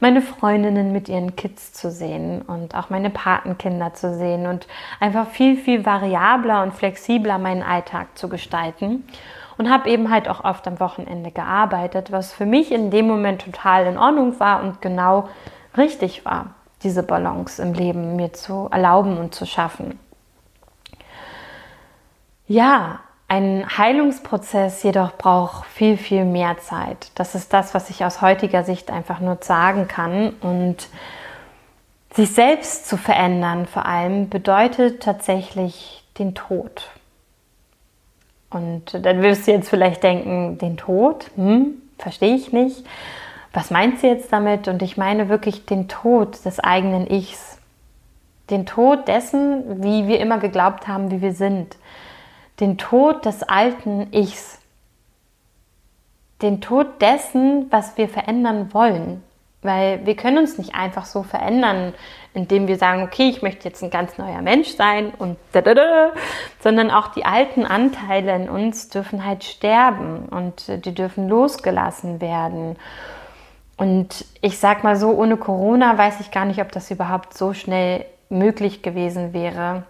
meine 0.00 0.20
Freundinnen 0.20 0.92
mit 0.92 1.08
ihren 1.08 1.36
Kids 1.36 1.72
zu 1.72 1.90
sehen 1.90 2.42
und 2.42 2.74
auch 2.74 2.90
meine 2.90 3.08
Patenkinder 3.08 3.94
zu 3.94 4.14
sehen 4.14 4.46
und 4.46 4.66
einfach 5.00 5.28
viel, 5.28 5.56
viel 5.56 5.86
variabler 5.86 6.62
und 6.62 6.74
flexibler 6.74 7.38
meinen 7.38 7.62
Alltag 7.62 8.08
zu 8.18 8.28
gestalten 8.28 9.04
und 9.58 9.70
habe 9.70 9.88
eben 9.88 10.10
halt 10.10 10.28
auch 10.28 10.44
oft 10.44 10.66
am 10.66 10.80
Wochenende 10.80 11.30
gearbeitet, 11.30 12.12
was 12.12 12.32
für 12.32 12.46
mich 12.46 12.72
in 12.72 12.90
dem 12.90 13.06
Moment 13.06 13.42
total 13.42 13.86
in 13.86 13.98
Ordnung 13.98 14.38
war 14.40 14.62
und 14.62 14.80
genau 14.82 15.28
richtig 15.76 16.24
war, 16.24 16.54
diese 16.82 17.02
Balance 17.02 17.62
im 17.62 17.72
Leben 17.72 18.16
mir 18.16 18.32
zu 18.32 18.68
erlauben 18.70 19.18
und 19.18 19.34
zu 19.34 19.46
schaffen. 19.46 19.98
Ja, 22.46 23.00
ein 23.26 23.64
Heilungsprozess 23.78 24.82
jedoch 24.82 25.16
braucht 25.16 25.66
viel, 25.66 25.96
viel 25.96 26.24
mehr 26.24 26.58
Zeit. 26.58 27.10
Das 27.14 27.34
ist 27.34 27.52
das, 27.52 27.74
was 27.74 27.88
ich 27.88 28.04
aus 28.04 28.20
heutiger 28.20 28.64
Sicht 28.64 28.90
einfach 28.90 29.18
nur 29.20 29.38
sagen 29.40 29.88
kann. 29.88 30.34
Und 30.40 30.88
sich 32.12 32.32
selbst 32.32 32.86
zu 32.86 32.96
verändern 32.96 33.66
vor 33.66 33.86
allem 33.86 34.28
bedeutet 34.28 35.02
tatsächlich 35.02 36.04
den 36.18 36.34
Tod. 36.34 36.90
Und 38.54 39.04
dann 39.04 39.22
wirst 39.22 39.46
du 39.46 39.52
jetzt 39.52 39.68
vielleicht 39.68 40.02
denken, 40.02 40.58
den 40.58 40.76
Tod, 40.76 41.30
hm, 41.36 41.74
verstehe 41.98 42.34
ich 42.34 42.52
nicht. 42.52 42.84
Was 43.52 43.70
meinst 43.70 44.02
du 44.02 44.06
jetzt 44.06 44.32
damit? 44.32 44.68
Und 44.68 44.82
ich 44.82 44.96
meine 44.96 45.28
wirklich 45.28 45.66
den 45.66 45.88
Tod 45.88 46.44
des 46.44 46.60
eigenen 46.60 47.10
Ichs. 47.10 47.58
Den 48.50 48.66
Tod 48.66 49.08
dessen, 49.08 49.82
wie 49.82 50.06
wir 50.06 50.20
immer 50.20 50.38
geglaubt 50.38 50.86
haben, 50.86 51.10
wie 51.10 51.22
wir 51.22 51.32
sind. 51.32 51.76
Den 52.60 52.78
Tod 52.78 53.24
des 53.24 53.42
alten 53.42 54.12
Ichs. 54.12 54.60
Den 56.42 56.60
Tod 56.60 57.00
dessen, 57.00 57.66
was 57.70 57.96
wir 57.96 58.08
verändern 58.08 58.72
wollen. 58.72 59.22
Weil 59.64 60.04
wir 60.04 60.14
können 60.14 60.36
uns 60.38 60.58
nicht 60.58 60.74
einfach 60.74 61.06
so 61.06 61.22
verändern, 61.22 61.94
indem 62.34 62.68
wir 62.68 62.76
sagen, 62.76 63.02
okay, 63.02 63.30
ich 63.30 63.40
möchte 63.40 63.66
jetzt 63.66 63.82
ein 63.82 63.88
ganz 63.88 64.18
neuer 64.18 64.42
Mensch 64.42 64.68
sein 64.76 65.10
und 65.16 65.38
da, 65.52 65.62
da, 65.62 65.74
da, 65.74 66.12
sondern 66.60 66.90
auch 66.90 67.08
die 67.08 67.24
alten 67.24 67.64
Anteile 67.64 68.36
in 68.36 68.50
uns 68.50 68.90
dürfen 68.90 69.24
halt 69.24 69.42
sterben 69.42 70.26
und 70.30 70.84
die 70.84 70.94
dürfen 70.94 71.28
losgelassen 71.28 72.20
werden. 72.20 72.76
Und 73.78 74.26
ich 74.42 74.58
sag 74.58 74.84
mal 74.84 74.96
so, 74.96 75.10
ohne 75.10 75.38
Corona 75.38 75.96
weiß 75.96 76.20
ich 76.20 76.30
gar 76.30 76.44
nicht, 76.44 76.60
ob 76.60 76.70
das 76.70 76.90
überhaupt 76.90 77.34
so 77.34 77.54
schnell 77.54 78.04
möglich 78.28 78.82
gewesen 78.82 79.32
wäre 79.32 79.84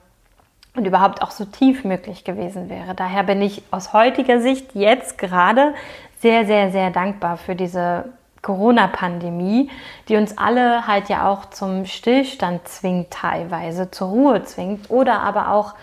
und 0.76 0.87
überhaupt 0.87 1.21
auch 1.21 1.33
so 1.33 1.45
tief 1.45 1.85
möglich 1.85 2.23
gewesen 2.23 2.69
wäre. 2.71 2.95
Daher 2.95 3.25
bin 3.25 3.43
ich 3.43 3.62
aus 3.73 3.93
heutiger 3.93 4.40
Sicht 4.40 4.75
jetzt 4.75 5.19
gerade 5.19 5.75
sehr, 6.21 6.47
sehr, 6.47 6.71
sehr 6.71 6.90
dankbar 6.90 7.37
für 7.37 7.57
diese 7.57 8.04
Corona-Pandemie, 8.45 9.71
die 10.09 10.17
uns 10.17 10.39
alle 10.39 10.87
halt 10.87 11.09
ja 11.09 11.29
auch 11.29 11.47
zum 11.47 11.87
Stillstand 11.87 12.69
zwingt 12.69 13.11
teilweise, 13.11 13.91
zur 13.91 14.09
Ruhe 14.09 14.45
zwingt 14.45 14.91
oder 14.91 15.21
aber 15.21 15.51
auch 15.51 15.75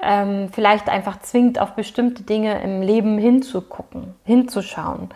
ähm, 0.00 0.50
vielleicht 0.52 0.88
einfach 0.88 1.18
zwingt, 1.20 1.58
auf 1.58 1.72
bestimmte 1.72 2.22
Dinge 2.22 2.62
im 2.62 2.82
Leben 2.82 3.18
hinzugucken, 3.18 4.14
hinzuschauen 4.24 5.08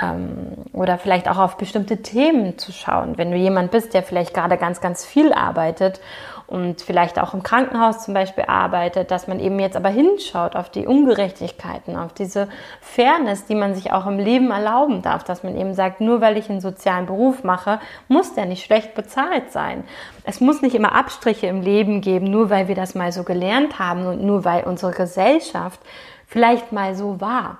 ähm, 0.00 0.52
oder 0.72 0.98
vielleicht 0.98 1.28
auch 1.28 1.38
auf 1.38 1.56
bestimmte 1.56 2.02
Themen 2.02 2.58
zu 2.58 2.72
schauen. 2.72 3.16
Wenn 3.18 3.30
du 3.30 3.36
jemand 3.36 3.70
bist, 3.70 3.94
der 3.94 4.02
vielleicht 4.02 4.34
gerade 4.34 4.58
ganz, 4.58 4.80
ganz 4.80 5.04
viel 5.04 5.32
arbeitet 5.32 6.00
und 6.50 6.82
vielleicht 6.82 7.18
auch 7.18 7.32
im 7.32 7.42
Krankenhaus 7.42 8.04
zum 8.04 8.12
Beispiel 8.12 8.44
arbeitet, 8.46 9.10
dass 9.10 9.28
man 9.28 9.40
eben 9.40 9.58
jetzt 9.58 9.76
aber 9.76 9.88
hinschaut 9.88 10.56
auf 10.56 10.68
die 10.68 10.86
Ungerechtigkeiten, 10.86 11.96
auf 11.96 12.12
diese 12.12 12.48
Fairness, 12.80 13.46
die 13.46 13.54
man 13.54 13.74
sich 13.74 13.92
auch 13.92 14.06
im 14.06 14.18
Leben 14.18 14.50
erlauben 14.50 15.00
darf, 15.00 15.24
dass 15.24 15.42
man 15.42 15.56
eben 15.56 15.74
sagt, 15.74 16.00
nur 16.00 16.20
weil 16.20 16.36
ich 16.36 16.50
einen 16.50 16.60
sozialen 16.60 17.06
Beruf 17.06 17.44
mache, 17.44 17.80
muss 18.08 18.34
der 18.34 18.46
nicht 18.46 18.64
schlecht 18.64 18.94
bezahlt 18.94 19.52
sein. 19.52 19.84
Es 20.24 20.40
muss 20.40 20.60
nicht 20.60 20.74
immer 20.74 20.94
Abstriche 20.94 21.46
im 21.46 21.62
Leben 21.62 22.00
geben, 22.00 22.30
nur 22.30 22.50
weil 22.50 22.68
wir 22.68 22.74
das 22.74 22.94
mal 22.94 23.12
so 23.12 23.22
gelernt 23.22 23.78
haben 23.78 24.06
und 24.06 24.22
nur 24.22 24.44
weil 24.44 24.64
unsere 24.64 24.92
Gesellschaft 24.92 25.80
vielleicht 26.26 26.72
mal 26.72 26.94
so 26.94 27.20
war 27.20 27.58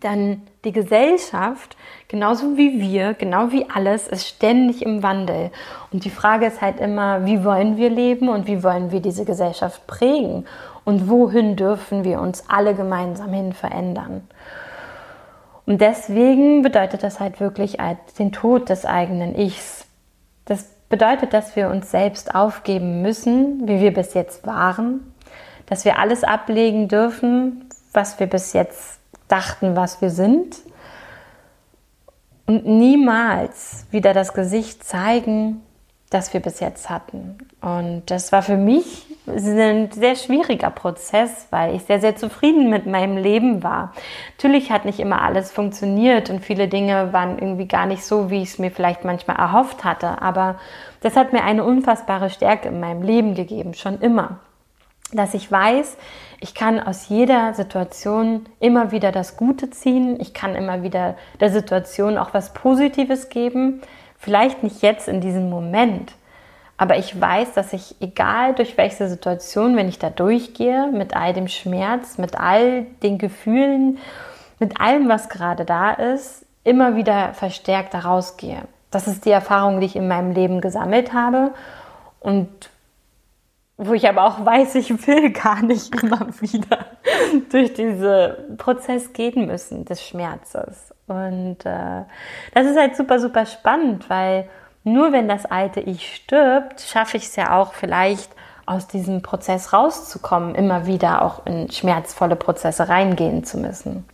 dann 0.00 0.42
die 0.64 0.72
Gesellschaft, 0.72 1.76
genauso 2.08 2.56
wie 2.56 2.80
wir, 2.80 3.14
genau 3.14 3.50
wie 3.50 3.68
alles, 3.68 4.06
ist 4.06 4.28
ständig 4.28 4.84
im 4.84 5.02
Wandel. 5.02 5.50
Und 5.92 6.04
die 6.04 6.10
Frage 6.10 6.46
ist 6.46 6.60
halt 6.60 6.80
immer, 6.80 7.24
wie 7.26 7.44
wollen 7.44 7.76
wir 7.76 7.90
leben 7.90 8.28
und 8.28 8.46
wie 8.46 8.62
wollen 8.62 8.92
wir 8.92 9.00
diese 9.00 9.24
Gesellschaft 9.24 9.86
prägen 9.86 10.46
und 10.84 11.08
wohin 11.08 11.56
dürfen 11.56 12.04
wir 12.04 12.20
uns 12.20 12.44
alle 12.48 12.74
gemeinsam 12.74 13.32
hin 13.32 13.52
verändern. 13.52 14.28
Und 15.66 15.80
deswegen 15.80 16.62
bedeutet 16.62 17.02
das 17.02 17.20
halt 17.20 17.40
wirklich 17.40 17.78
den 18.18 18.32
Tod 18.32 18.68
des 18.68 18.84
eigenen 18.84 19.38
Ichs. 19.38 19.86
Das 20.44 20.64
bedeutet, 20.88 21.32
dass 21.32 21.56
wir 21.56 21.70
uns 21.70 21.90
selbst 21.90 22.34
aufgeben 22.34 23.00
müssen, 23.02 23.66
wie 23.68 23.80
wir 23.80 23.94
bis 23.94 24.14
jetzt 24.14 24.46
waren, 24.46 25.14
dass 25.66 25.84
wir 25.84 25.98
alles 25.98 26.24
ablegen 26.24 26.88
dürfen, 26.88 27.68
was 27.92 28.18
wir 28.18 28.26
bis 28.26 28.52
jetzt 28.52 29.01
dachten, 29.32 29.74
was 29.76 30.00
wir 30.02 30.10
sind 30.10 30.58
und 32.46 32.66
niemals 32.66 33.86
wieder 33.90 34.12
das 34.12 34.34
Gesicht 34.34 34.84
zeigen, 34.84 35.62
das 36.10 36.34
wir 36.34 36.40
bis 36.40 36.60
jetzt 36.60 36.90
hatten. 36.90 37.38
Und 37.62 38.02
das 38.06 38.32
war 38.32 38.42
für 38.42 38.58
mich 38.58 39.06
ein 39.26 39.90
sehr 39.92 40.16
schwieriger 40.16 40.68
Prozess, 40.70 41.46
weil 41.50 41.74
ich 41.74 41.84
sehr, 41.84 42.00
sehr 42.00 42.16
zufrieden 42.16 42.68
mit 42.68 42.86
meinem 42.86 43.16
Leben 43.16 43.62
war. 43.62 43.92
Natürlich 44.36 44.70
hat 44.70 44.84
nicht 44.84 45.00
immer 45.00 45.22
alles 45.22 45.50
funktioniert 45.50 46.28
und 46.28 46.40
viele 46.40 46.68
Dinge 46.68 47.14
waren 47.14 47.38
irgendwie 47.38 47.68
gar 47.68 47.86
nicht 47.86 48.04
so, 48.04 48.30
wie 48.30 48.42
ich 48.42 48.50
es 48.50 48.58
mir 48.58 48.70
vielleicht 48.70 49.04
manchmal 49.04 49.36
erhofft 49.36 49.84
hatte. 49.84 50.20
Aber 50.20 50.56
das 51.00 51.16
hat 51.16 51.32
mir 51.32 51.44
eine 51.44 51.64
unfassbare 51.64 52.28
Stärke 52.28 52.68
in 52.68 52.80
meinem 52.80 53.02
Leben 53.02 53.34
gegeben, 53.34 53.72
schon 53.72 54.00
immer. 54.00 54.40
Dass 55.12 55.34
ich 55.34 55.50
weiß, 55.50 55.96
ich 56.40 56.54
kann 56.54 56.80
aus 56.80 57.08
jeder 57.08 57.54
Situation 57.54 58.46
immer 58.60 58.90
wieder 58.90 59.12
das 59.12 59.36
Gute 59.36 59.70
ziehen. 59.70 60.18
Ich 60.20 60.34
kann 60.34 60.54
immer 60.54 60.82
wieder 60.82 61.16
der 61.40 61.50
Situation 61.50 62.18
auch 62.18 62.34
was 62.34 62.52
Positives 62.52 63.28
geben. 63.28 63.82
Vielleicht 64.18 64.62
nicht 64.62 64.82
jetzt 64.82 65.08
in 65.08 65.20
diesem 65.20 65.50
Moment, 65.50 66.12
aber 66.82 66.98
ich 66.98 67.20
weiß, 67.20 67.52
dass 67.52 67.72
ich, 67.72 67.94
egal 68.00 68.54
durch 68.54 68.76
welche 68.76 69.08
Situation, 69.08 69.76
wenn 69.76 69.88
ich 69.88 70.00
da 70.00 70.10
durchgehe, 70.10 70.90
mit 70.92 71.14
all 71.14 71.32
dem 71.32 71.46
Schmerz, 71.46 72.18
mit 72.18 72.36
all 72.36 72.86
den 73.04 73.18
Gefühlen, 73.18 73.98
mit 74.58 74.80
allem, 74.80 75.08
was 75.08 75.28
gerade 75.28 75.64
da 75.64 75.92
ist, 75.92 76.44
immer 76.64 76.96
wieder 76.96 77.34
verstärkt 77.34 77.94
daraus 77.94 78.36
gehe. 78.36 78.62
Das 78.90 79.06
ist 79.06 79.24
die 79.26 79.30
Erfahrung, 79.30 79.78
die 79.78 79.86
ich 79.86 79.94
in 79.94 80.08
meinem 80.08 80.32
Leben 80.32 80.60
gesammelt 80.60 81.12
habe 81.12 81.52
und 82.18 82.48
wo 83.84 83.94
ich 83.94 84.08
aber 84.08 84.24
auch 84.24 84.44
weiß, 84.44 84.76
ich 84.76 85.06
will 85.06 85.30
gar 85.32 85.62
nicht 85.62 85.94
immer 86.02 86.28
wieder 86.40 86.86
durch 87.50 87.74
diesen 87.74 88.56
Prozess 88.56 89.12
gehen 89.12 89.46
müssen 89.46 89.84
des 89.84 90.06
Schmerzes. 90.06 90.94
Und 91.06 91.64
äh, 91.64 92.04
das 92.54 92.66
ist 92.66 92.78
halt 92.78 92.96
super, 92.96 93.18
super 93.18 93.46
spannend, 93.46 94.08
weil 94.08 94.48
nur 94.84 95.12
wenn 95.12 95.28
das 95.28 95.46
alte 95.46 95.80
Ich 95.80 96.14
stirbt, 96.14 96.80
schaffe 96.80 97.16
ich 97.16 97.24
es 97.24 97.36
ja 97.36 97.58
auch 97.58 97.72
vielleicht 97.72 98.30
aus 98.66 98.86
diesem 98.86 99.22
Prozess 99.22 99.72
rauszukommen, 99.72 100.54
immer 100.54 100.86
wieder 100.86 101.22
auch 101.22 101.46
in 101.46 101.70
schmerzvolle 101.70 102.36
Prozesse 102.36 102.88
reingehen 102.88 103.44
zu 103.44 103.58
müssen. 103.58 104.04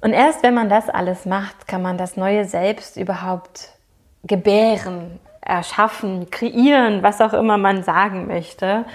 Und 0.00 0.12
erst 0.12 0.42
wenn 0.42 0.54
man 0.54 0.68
das 0.68 0.88
alles 0.88 1.26
macht, 1.26 1.68
kann 1.68 1.82
man 1.82 1.98
das 1.98 2.16
neue 2.16 2.44
Selbst 2.44 2.96
überhaupt 2.96 3.68
gebären, 4.24 5.20
erschaffen, 5.52 6.30
kreieren, 6.30 7.02
was 7.02 7.20
auch 7.20 7.34
immer 7.34 7.58
man 7.58 7.82
sagen 7.82 8.26
möchte. 8.26 8.86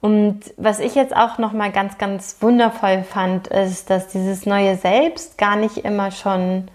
Und 0.00 0.40
was 0.58 0.80
ich 0.80 0.94
jetzt 0.94 1.16
auch 1.16 1.38
noch 1.38 1.52
mal 1.52 1.72
ganz 1.72 1.96
ganz 1.96 2.36
wundervoll 2.40 3.04
fand, 3.04 3.46
ist, 3.48 3.88
dass 3.88 4.08
dieses 4.08 4.44
neue 4.44 4.76
Selbst 4.76 5.38
gar 5.38 5.56
nicht 5.56 5.78
immer 5.78 6.10
schon 6.10 6.68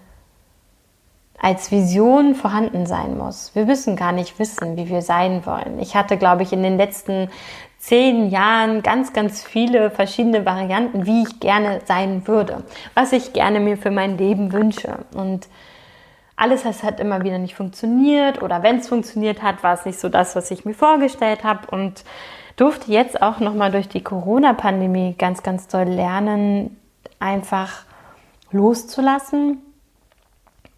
als 1.38 1.70
Vision 1.70 2.34
vorhanden 2.34 2.86
sein 2.86 3.16
muss. 3.16 3.54
Wir 3.54 3.64
müssen 3.64 3.94
gar 3.94 4.12
nicht 4.12 4.38
wissen, 4.40 4.76
wie 4.76 4.88
wir 4.88 5.00
sein 5.00 5.46
wollen. 5.46 5.78
Ich 5.78 5.94
hatte, 5.94 6.16
glaube 6.18 6.42
ich, 6.42 6.52
in 6.52 6.62
den 6.62 6.76
letzten 6.76 7.30
zehn 7.78 8.28
Jahren 8.30 8.82
ganz, 8.82 9.12
ganz 9.12 9.42
viele 9.42 9.90
verschiedene 9.90 10.44
Varianten, 10.44 11.06
wie 11.06 11.22
ich 11.22 11.40
gerne 11.40 11.80
sein 11.86 12.26
würde, 12.26 12.64
was 12.94 13.12
ich 13.12 13.32
gerne 13.32 13.60
mir 13.60 13.78
für 13.78 13.92
mein 13.92 14.18
Leben 14.18 14.52
wünsche. 14.52 14.98
Und 15.14 15.48
alles 16.40 16.64
hat 16.64 17.00
immer 17.00 17.22
wieder 17.22 17.38
nicht 17.38 17.54
funktioniert 17.54 18.42
oder 18.42 18.62
wenn 18.62 18.78
es 18.78 18.88
funktioniert 18.88 19.42
hat, 19.42 19.62
war 19.62 19.74
es 19.74 19.84
nicht 19.84 20.00
so 20.00 20.08
das, 20.08 20.34
was 20.34 20.50
ich 20.50 20.64
mir 20.64 20.72
vorgestellt 20.72 21.44
habe 21.44 21.70
und 21.70 22.02
durfte 22.56 22.90
jetzt 22.90 23.20
auch 23.20 23.40
noch 23.40 23.54
mal 23.54 23.70
durch 23.70 23.88
die 23.88 24.02
Corona-Pandemie 24.02 25.16
ganz, 25.18 25.42
ganz 25.42 25.68
doll 25.68 25.84
lernen, 25.84 26.78
einfach 27.18 27.82
loszulassen, 28.52 29.58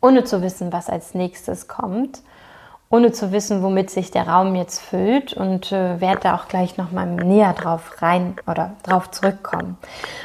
ohne 0.01 0.25
zu 0.25 0.43
wissen, 0.43 0.73
was 0.73 0.91
als 0.91 1.15
nächstes 1.15 1.69
kommt, 1.69 2.23
ohne 2.91 3.13
zu 3.13 3.31
wissen, 3.31 3.63
womit 3.63 3.89
sich 3.89 4.11
der 4.11 4.27
Raum 4.27 4.57
jetzt 4.57 4.81
füllt 4.81 5.33
und 5.33 5.71
äh, 5.71 6.01
werde 6.01 6.23
da 6.23 6.35
auch 6.35 6.49
gleich 6.49 6.77
noch 6.77 6.91
mal 6.91 7.07
näher 7.07 7.53
drauf 7.53 8.03
rein 8.03 8.35
oder 8.49 8.73
drauf 8.83 9.13
zurückkommen. 9.13 9.79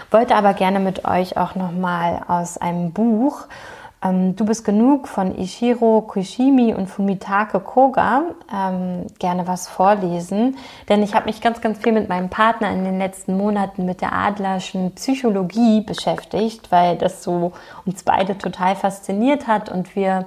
Wollte 0.10 0.36
aber 0.36 0.56
gerne 0.56 0.80
mit 0.80 1.06
euch 1.06 1.38
auch 1.38 1.54
noch 1.54 1.72
mal 1.72 2.24
aus 2.28 2.58
einem 2.58 2.92
Buch 2.92 3.46
ähm, 4.04 4.36
du 4.36 4.46
bist 4.46 4.64
genug 4.64 5.08
von 5.08 5.38
Ishiro 5.38 6.02
Kushimi 6.02 6.74
und 6.74 6.88
Fumitake 6.88 7.60
Koga. 7.60 8.24
Ähm, 8.54 9.08
gerne 9.20 9.48
was 9.48 9.68
vorlesen, 9.68 10.58
denn 10.88 11.02
ich 11.02 11.16
habe 11.16 11.26
mich 11.26 11.42
ganz, 11.42 11.62
ganz 11.62 11.80
viel 11.80 11.94
mit 11.94 12.10
meinem 12.10 12.30
Partner 12.30 12.72
in 12.72 12.84
den 12.84 13.00
letzten 13.00 13.36
Monaten 13.38 13.86
mit 13.86 14.02
der 14.02 14.14
adlerschen 14.14 14.92
Psychologie 14.96 15.82
beschäftigt, 15.82 16.72
weil 16.72 16.98
das 16.98 17.24
so 17.24 17.54
uns 17.86 18.04
beide 18.04 18.38
total 18.38 18.76
fasziniert 18.76 19.48
hat. 19.48 19.70
Und 19.70 19.96
wir 19.96 20.26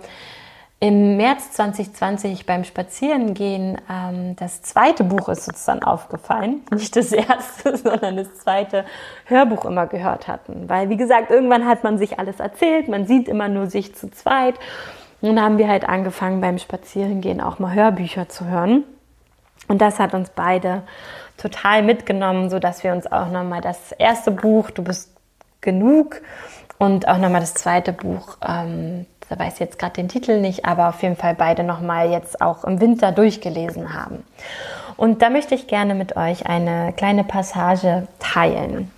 im 0.82 1.18
März 1.18 1.52
2020 1.52 2.46
beim 2.46 2.64
Spazierengehen 2.64 3.76
ähm, 3.90 4.34
das 4.36 4.62
zweite 4.62 5.04
Buch 5.04 5.28
ist 5.28 5.44
sozusagen 5.44 5.82
aufgefallen. 5.82 6.62
Nicht 6.70 6.96
das 6.96 7.12
erste, 7.12 7.76
sondern 7.76 8.16
das 8.16 8.34
zweite 8.36 8.86
Hörbuch 9.26 9.66
immer 9.66 9.86
gehört 9.86 10.26
hatten. 10.26 10.68
Weil, 10.70 10.88
wie 10.88 10.96
gesagt, 10.96 11.30
irgendwann 11.30 11.66
hat 11.66 11.84
man 11.84 11.98
sich 11.98 12.18
alles 12.18 12.40
erzählt, 12.40 12.88
man 12.88 13.06
sieht 13.06 13.28
immer 13.28 13.48
nur 13.48 13.66
sich 13.66 13.94
zu 13.94 14.10
zweit. 14.10 14.54
Dann 15.20 15.40
haben 15.40 15.58
wir 15.58 15.68
halt 15.68 15.86
angefangen 15.86 16.40
beim 16.40 16.58
Spazierengehen 16.58 17.42
auch 17.42 17.58
mal 17.58 17.74
Hörbücher 17.74 18.30
zu 18.30 18.46
hören. 18.46 18.84
Und 19.68 19.82
das 19.82 19.98
hat 19.98 20.14
uns 20.14 20.30
beide 20.30 20.82
total 21.36 21.82
mitgenommen, 21.82 22.48
so 22.48 22.58
dass 22.58 22.82
wir 22.82 22.92
uns 22.92 23.06
auch 23.06 23.30
nochmal 23.30 23.60
das 23.60 23.92
erste 23.92 24.30
Buch, 24.30 24.70
Du 24.70 24.82
bist 24.82 25.14
genug, 25.60 26.22
und 26.80 27.06
auch 27.06 27.18
nochmal 27.18 27.42
das 27.42 27.52
zweite 27.52 27.92
Buch 27.92 28.38
ähm, 28.42 29.04
da 29.30 29.38
weiß 29.38 29.54
ich 29.54 29.60
jetzt 29.60 29.78
gerade 29.78 29.92
den 29.92 30.08
Titel 30.08 30.40
nicht, 30.40 30.64
aber 30.64 30.88
auf 30.88 31.02
jeden 31.02 31.14
Fall 31.14 31.36
beide 31.36 31.62
nochmal 31.62 32.10
jetzt 32.10 32.40
auch 32.40 32.64
im 32.64 32.80
Winter 32.80 33.12
durchgelesen 33.12 33.94
haben. 33.94 34.24
Und 34.96 35.22
da 35.22 35.30
möchte 35.30 35.54
ich 35.54 35.68
gerne 35.68 35.94
mit 35.94 36.16
euch 36.16 36.46
eine 36.46 36.92
kleine 36.92 37.22
Passage 37.22 38.08
teilen. 38.18 38.90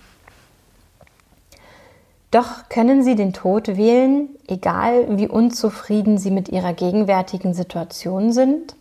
Doch 2.31 2.67
können 2.67 3.03
Sie 3.03 3.13
den 3.13 3.31
Tod 3.31 3.67
wählen, 3.77 4.27
egal 4.47 5.19
wie 5.19 5.27
unzufrieden 5.27 6.17
Sie 6.17 6.31
mit 6.31 6.49
Ihrer 6.49 6.73
gegenwärtigen 6.73 7.53
Situation 7.53 8.33
sind? 8.33 8.75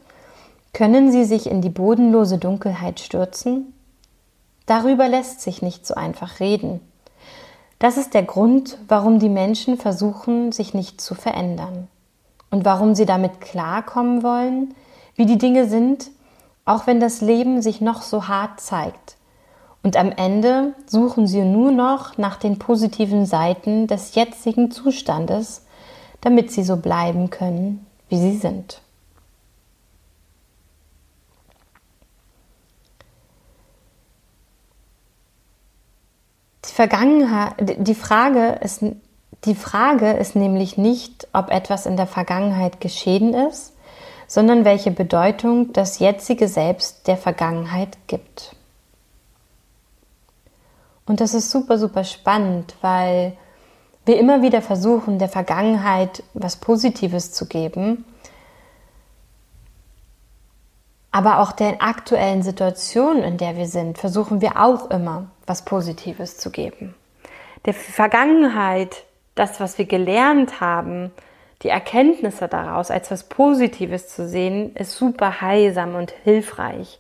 Können 0.73 1.13
Sie 1.13 1.25
sich 1.25 1.51
in 1.51 1.61
die 1.61 1.69
bodenlose 1.69 2.39
Dunkelheit 2.39 2.99
stürzen? 2.99 3.75
Darüber 4.65 5.07
lässt 5.07 5.43
sich 5.43 5.61
nicht 5.61 5.87
so 5.87 5.95
einfach 5.95 6.41
reden. 6.41 6.81
Das 7.83 7.97
ist 7.97 8.15
der 8.15 8.23
Grund, 8.23 8.79
warum 8.87 9.19
die 9.19 9.29
Menschen 9.29 9.77
versuchen, 9.77 10.53
sich 10.53 10.73
nicht 10.73 11.01
zu 11.01 11.17
verändern 11.17 11.89
und 12.49 12.65
warum 12.65 12.95
sie 12.95 13.07
damit 13.07 13.41
klarkommen 13.41 14.23
wollen, 14.23 14.73
wie 15.17 15.27
die 15.27 15.37
Dinge 15.37 15.67
sind, 15.67 16.13
auch 16.65 16.87
wenn 16.87 17.01
das 17.01 17.21
Leben 17.23 17.61
sich 17.61 17.81
noch 17.81 18.03
so 18.03 18.29
hart 18.29 18.61
zeigt. 18.61 19.17
Und 19.83 19.97
am 19.97 20.13
Ende 20.13 20.75
suchen 20.87 21.27
sie 21.27 21.43
nur 21.43 21.73
noch 21.73 22.17
nach 22.19 22.37
den 22.37 22.61
positiven 22.61 23.27
Seiten 23.27 23.89
des 23.89 24.15
jetzigen 24.15 24.71
Zustandes, 24.71 25.67
damit 26.21 26.53
sie 26.53 26.63
so 26.63 26.77
bleiben 26.77 27.31
können, 27.31 27.85
wie 28.09 28.19
sie 28.19 28.37
sind. 28.37 28.81
Die 36.73 36.77
Vergangenheit, 36.77 37.77
die 37.87 37.95
Frage 37.95 38.59
ist, 38.63 38.83
die 39.45 39.55
Frage 39.55 40.13
ist 40.13 40.35
nämlich 40.35 40.79
nicht, 40.79 41.29
ob 41.35 41.51
etwas 41.51 41.85
in 41.85 41.99
der 41.99 42.07
Vergangenheit 42.07 42.81
geschehen 42.81 43.35
ist, 43.35 43.75
sondern 44.27 44.65
welche 44.65 44.91
Bedeutung 44.91 45.75
das 45.75 45.99
jetzige 45.99 46.49
Selbst 46.49 47.07
der 47.09 47.19
Vergangenheit 47.19 47.99
gibt. 48.07 48.57
Und 51.05 51.21
das 51.21 51.35
ist 51.35 51.51
super, 51.51 51.77
super 51.77 52.05
spannend, 52.05 52.75
weil 52.81 53.37
wir 54.07 54.19
immer 54.19 54.41
wieder 54.41 54.63
versuchen, 54.63 55.19
der 55.19 55.29
Vergangenheit 55.29 56.23
was 56.33 56.57
Positives 56.57 57.33
zu 57.33 57.45
geben 57.45 58.07
aber 61.13 61.41
auch 61.41 61.53
der 61.53 61.83
aktuellen 61.83 62.43
Situation, 62.43 63.23
in 63.23 63.37
der 63.37 63.57
wir 63.57 63.67
sind, 63.67 63.99
versuchen 63.99 64.41
wir 64.41 64.57
auch 64.57 64.91
immer 64.91 65.27
was 65.47 65.65
Positives 65.65 66.39
zu 66.39 66.51
geben. 66.51 66.95
Der 67.67 67.75
Vergangenheit, 67.75 69.05
das, 69.35 69.61
was 69.61 69.79
wir 69.79 69.85
gelernt 69.85 70.61
haben, 70.61 71.13
die 71.63 71.69
Erkenntnisse 71.69 72.49
daraus 72.49 72.91
als 72.91 73.11
was 73.11 73.25
Positives 73.25 74.09
zu 74.09 74.27
sehen, 74.27 74.75
ist 74.75 74.97
super 74.97 75.41
heilsam 75.41 75.95
und 75.95 76.11
hilfreich. 76.25 76.99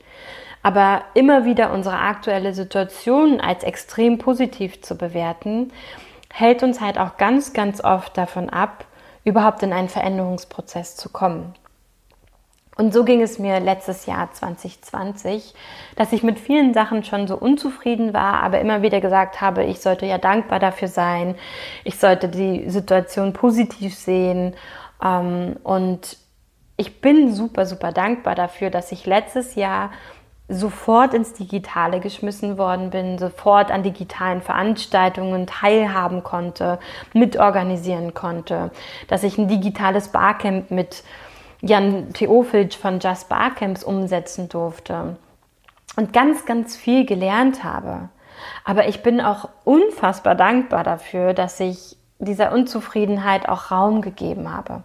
Aber 0.63 1.03
immer 1.15 1.45
wieder 1.45 1.73
unsere 1.73 1.99
aktuelle 1.99 2.55
Situation 2.55 3.41
als 3.41 3.65
extrem 3.65 4.19
positiv 4.19 4.83
zu 4.83 4.97
bewerten, 4.97 5.73
hält 6.33 6.63
uns 6.63 6.81
halt 6.81 6.99
auch 6.99 7.17
ganz, 7.17 7.53
ganz 7.53 7.83
oft 7.83 8.17
davon 8.17 8.51
ab, 8.51 8.85
überhaupt 9.25 9.63
in 9.63 9.73
einen 9.73 9.89
Veränderungsprozess 9.89 10.97
zu 10.97 11.09
kommen. 11.09 11.55
Und 12.83 12.93
so 12.93 13.05
ging 13.05 13.23
es 13.23 13.39
mir 13.39 13.61
letztes 13.61 14.07
Jahr 14.07 14.33
2020, 14.33 15.55
dass 15.95 16.13
ich 16.13 16.25
mit 16.25 16.41
vielen 16.41 16.75
Sachen 16.75 17.05
schon 17.05 17.29
so 17.29 17.37
unzufrieden 17.37 18.13
war, 18.13 18.43
aber 18.43 18.59
immer 18.59 18.83
wieder 18.83 19.01
gesagt 19.01 19.41
habe, 19.41 19.63
ich 19.63 19.81
sollte 19.81 20.05
ja 20.05 20.19
dankbar 20.19 20.59
dafür 20.59 20.89
sein, 20.89 21.37
ich 21.85 21.97
sollte 22.01 22.29
die 22.29 22.69
Situation 22.69 23.35
positiv 23.35 23.95
sehen. 23.95 24.57
Ähm, 25.01 25.59
und 25.63 26.17
ich 26.77 27.01
bin 27.01 27.33
super, 27.33 27.67
super 27.67 27.93
dankbar 27.93 28.35
dafür, 28.35 28.69
dass 28.69 28.91
ich 28.91 29.07
letztes 29.07 29.55
Jahr 29.55 29.93
sofort 30.49 31.15
ins 31.15 31.35
Digitale 31.35 32.01
geschmissen 32.01 32.59
worden 32.59 32.91
bin, 32.91 33.17
sofort 33.17 33.71
an 33.71 33.85
digitalen 33.85 34.43
Veranstaltungen 34.43 35.47
teilhaben 35.47 36.25
konnte, 36.25 36.81
mitorganisieren 37.15 38.13
konnte, 38.13 38.73
dass 39.07 39.23
ich 39.23 39.39
ein 39.39 39.47
digitales 39.47 40.09
Barcamp 40.09 40.73
mit 40.73 41.05
Jan 41.63 42.13
Theophilsch 42.13 42.77
von 42.77 42.99
Just 42.99 43.29
Barcamps 43.29 43.85
umsetzen 43.85 44.49
durfte 44.49 45.17
und 45.97 46.13
ganz, 46.13 46.45
ganz 46.45 46.77
viel 46.77 47.07
gelernt 47.07 47.63
habe. 47.63 48.09
Aber 48.65 48.89
ich 48.89 49.03
bin 49.03 49.21
auch 49.21 49.49
unfassbar 49.65 50.35
dankbar 50.35 50.83
dafür, 50.83 51.35
dass 51.35 51.61
ich 51.61 51.97
dieser 52.19 52.53
Unzufriedenheit 52.53 53.49
auch 53.49 53.71
Raum 53.71 54.03
gegeben 54.03 54.53
habe. 54.53 54.83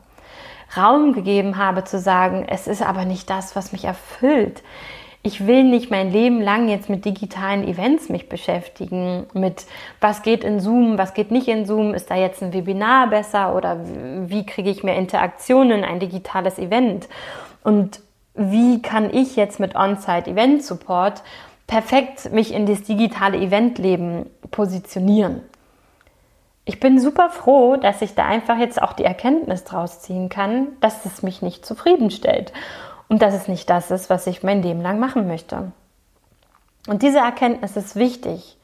Raum 0.76 1.14
gegeben 1.14 1.58
habe 1.58 1.84
zu 1.84 2.00
sagen, 2.00 2.46
es 2.48 2.68
ist 2.68 2.84
aber 2.84 3.06
nicht 3.06 3.30
das, 3.30 3.56
was 3.56 3.72
mich 3.72 3.86
erfüllt 3.86 4.64
ich 5.24 5.46
will 5.46 5.64
nicht 5.64 5.92
mein 5.92 6.12
Leben 6.12 6.42
lang 6.42 6.70
jetzt 6.70 6.90
mit 6.90 7.04
digitalen 7.04 7.68
Events 7.68 8.10
mich 8.10 8.30
beschäftigen, 8.30 9.26
mit 9.34 9.66
was 10.00 10.22
geht 10.22 10.44
in 10.44 10.60
Zoom, 10.60 10.98
was 10.98 11.14
geht 11.14 11.32
nicht 11.32 11.48
in 11.48 11.66
Zoom, 11.66 11.94
ist 11.94 12.10
da 12.10 12.16
jetzt 12.16 12.42
ein 12.42 12.54
Webinar 12.54 13.10
besser 13.10 13.56
oder 13.56 13.80
wie 14.28 14.46
kriege 14.46 14.70
ich 14.70 14.84
mehr 14.84 14.96
Interaktionen 14.96 15.80
in 15.80 15.84
ein 15.84 16.00
digitales 16.00 16.60
Event 16.60 17.10
und 17.64 18.00
wie 18.36 18.82
kann 18.82 19.14
ich 19.14 19.36
jetzt 19.36 19.60
mit 19.60 19.76
On-Site 19.76 20.30
Event 20.30 20.64
Support 20.64 21.24
perfekt 21.66 22.32
mich 22.32 22.54
in 22.54 22.66
das 22.66 22.84
digitale 22.84 23.38
Eventleben 23.38 24.30
positionieren. 24.52 25.42
Ich 26.64 26.80
bin 26.80 27.00
super 27.00 27.30
froh, 27.30 27.78
dass 27.78 28.02
ich 28.02 28.14
da 28.14 28.26
einfach 28.26 28.58
jetzt 28.58 28.82
auch 28.82 28.94
die 28.94 29.04
Erkenntnis 29.04 29.64
draus 29.64 30.02
ziehen 30.02 30.30
kann, 30.30 30.68
dass 30.82 31.06
es 31.06 31.24
mich 31.24 31.42
nicht 31.42 31.66
zufriedenstellt 31.66 32.54
und 33.10 33.22
dass 33.22 33.34
es 33.34 33.48
nicht 33.48 33.70
das 33.70 33.92
ist, 33.92 34.10
was 34.10 34.28
ich 34.28 34.44
mein 34.44 34.62
Leben 34.62 34.82
lang 34.82 35.00
machen 35.00 35.28
möchte. 35.28 35.72
Und 36.88 37.02
diese 37.02 37.20
Erkenntnis 37.20 37.76
ist 37.76 37.96
wichtig, 37.96 38.58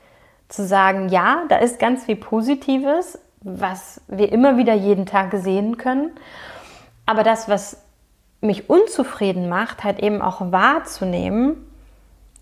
zu 0.49 0.65
sagen, 0.65 1.10
ja, 1.10 1.43
da 1.49 1.58
ist 1.58 1.79
ganz 1.79 2.06
viel 2.06 2.15
Positives, 2.15 3.19
was 3.41 4.01
wir 4.08 4.32
immer 4.32 4.58
wieder 4.58 4.73
jeden 4.73 5.06
Tag 5.06 5.34
sehen 5.34 5.77
können, 5.77 6.12
aber 7.06 7.23
das, 7.23 7.49
was 7.49 7.82
mich 8.39 8.69
unzufrieden 8.69 9.49
macht, 9.49 9.84
halt 9.84 9.99
eben 9.99 10.21
auch 10.21 10.51
wahrzunehmen, 10.51 11.56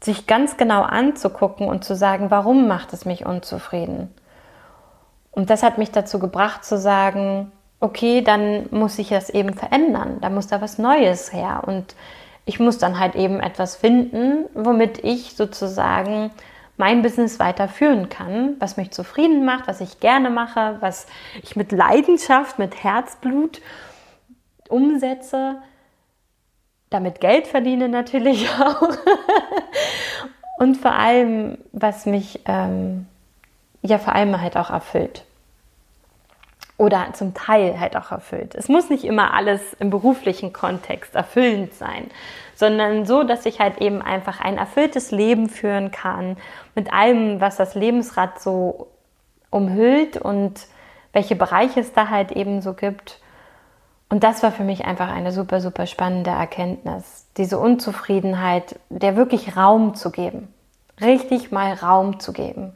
sich 0.02 0.28
ganz 0.28 0.58
genau 0.58 0.82
anzugucken 0.82 1.68
und 1.68 1.84
zu 1.84 1.96
sagen, 1.96 2.32
warum 2.32 2.68
macht 2.68 2.94
es 2.94 3.06
mich 3.06 3.26
unzufrieden? 3.26 4.14
Und 5.32 5.50
das 5.50 5.64
hat 5.64 5.78
mich 5.78 5.92
dazu 5.92 6.20
gebracht 6.20 6.66
zu 6.66 6.78
sagen, 6.78 7.52
okay, 7.82 8.22
dann 8.22 8.68
muss 8.72 9.00
ich 9.00 9.10
das 9.10 9.30
eben 9.30 9.54
verändern, 9.54 10.20
da 10.22 10.30
muss 10.30 10.48
da 10.48 10.62
was 10.62 10.78
Neues 10.78 11.34
her 11.34 11.64
und 11.66 11.96
ich 12.46 12.60
muss 12.60 12.78
dann 12.78 13.00
halt 13.00 13.16
eben 13.16 13.40
etwas 13.40 13.76
finden, 13.76 14.46
womit 14.54 15.04
ich 15.04 15.36
sozusagen 15.36 16.32
mein 16.78 17.02
Business 17.02 17.40
weiterführen 17.40 18.10
kann, 18.10 18.56
was 18.60 18.78
mich 18.78 18.92
zufrieden 18.92 19.46
macht, 19.46 19.68
was 19.68 19.82
ich 19.82 20.00
gerne 20.00 20.30
mache, 20.30 20.78
was 20.80 21.08
ich 21.44 21.56
mit 21.56 21.72
Leidenschaft, 21.72 22.60
mit 22.60 22.84
Herzblut 22.84 23.62
umsetze, 24.70 25.58
damit 26.90 27.20
Geld 27.20 27.48
verdiene 27.48 27.90
natürlich 27.90 28.50
auch. 28.60 28.90
und 30.60 30.78
vor 30.78 30.94
allem, 30.94 31.58
was 31.72 32.06
mich 32.06 32.42
ähm, 32.46 33.08
ja 33.82 33.98
vor 33.98 34.16
allem 34.16 34.40
halt 34.40 34.56
auch 34.58 34.70
erfüllt. 34.70 35.24
Oder 36.82 37.14
zum 37.14 37.36
Teil 37.36 37.80
halt 37.80 37.96
auch 37.96 38.10
erfüllt. 38.12 38.56
Es 38.56 38.68
muss 38.68 38.90
nicht 38.90 39.04
immer 39.04 39.36
alles 39.36 39.62
im 39.74 39.92
beruflichen 39.92 40.52
Kontext 40.52 41.14
erfüllend 41.14 41.76
sein, 41.76 42.10
sondern 42.56 43.06
so, 43.06 43.22
dass 43.22 43.46
ich 43.46 43.60
halt 43.60 43.80
eben 43.82 44.02
einfach 44.02 44.42
ein 44.42 44.58
erfülltes 44.58 45.12
Leben 45.12 45.48
führen 45.48 45.92
kann 45.92 46.38
mit 46.74 46.92
allem, 46.92 47.40
was 47.40 47.58
das 47.58 47.76
Lebensrad 47.76 48.42
so 48.42 48.88
umhüllt 49.52 50.18
und 50.18 50.66
welche 51.14 51.36
Bereiche 51.36 51.82
es 51.82 51.94
da 51.94 52.10
halt 52.10 52.32
eben 52.32 52.64
so 52.64 52.74
gibt. 52.74 53.20
Und 54.10 54.24
das 54.24 54.42
war 54.42 54.52
für 54.52 54.64
mich 54.64 54.84
einfach 54.84 55.12
eine 55.12 55.32
super, 55.32 55.62
super 55.62 55.86
spannende 55.86 56.32
Erkenntnis. 56.32 57.28
Diese 57.38 57.60
Unzufriedenheit, 57.60 58.80
der 58.90 59.16
wirklich 59.16 59.56
Raum 59.56 59.94
zu 59.94 60.10
geben. 60.10 60.52
Richtig 61.00 61.52
mal 61.52 61.74
Raum 61.76 62.20
zu 62.20 62.34
geben. 62.34 62.74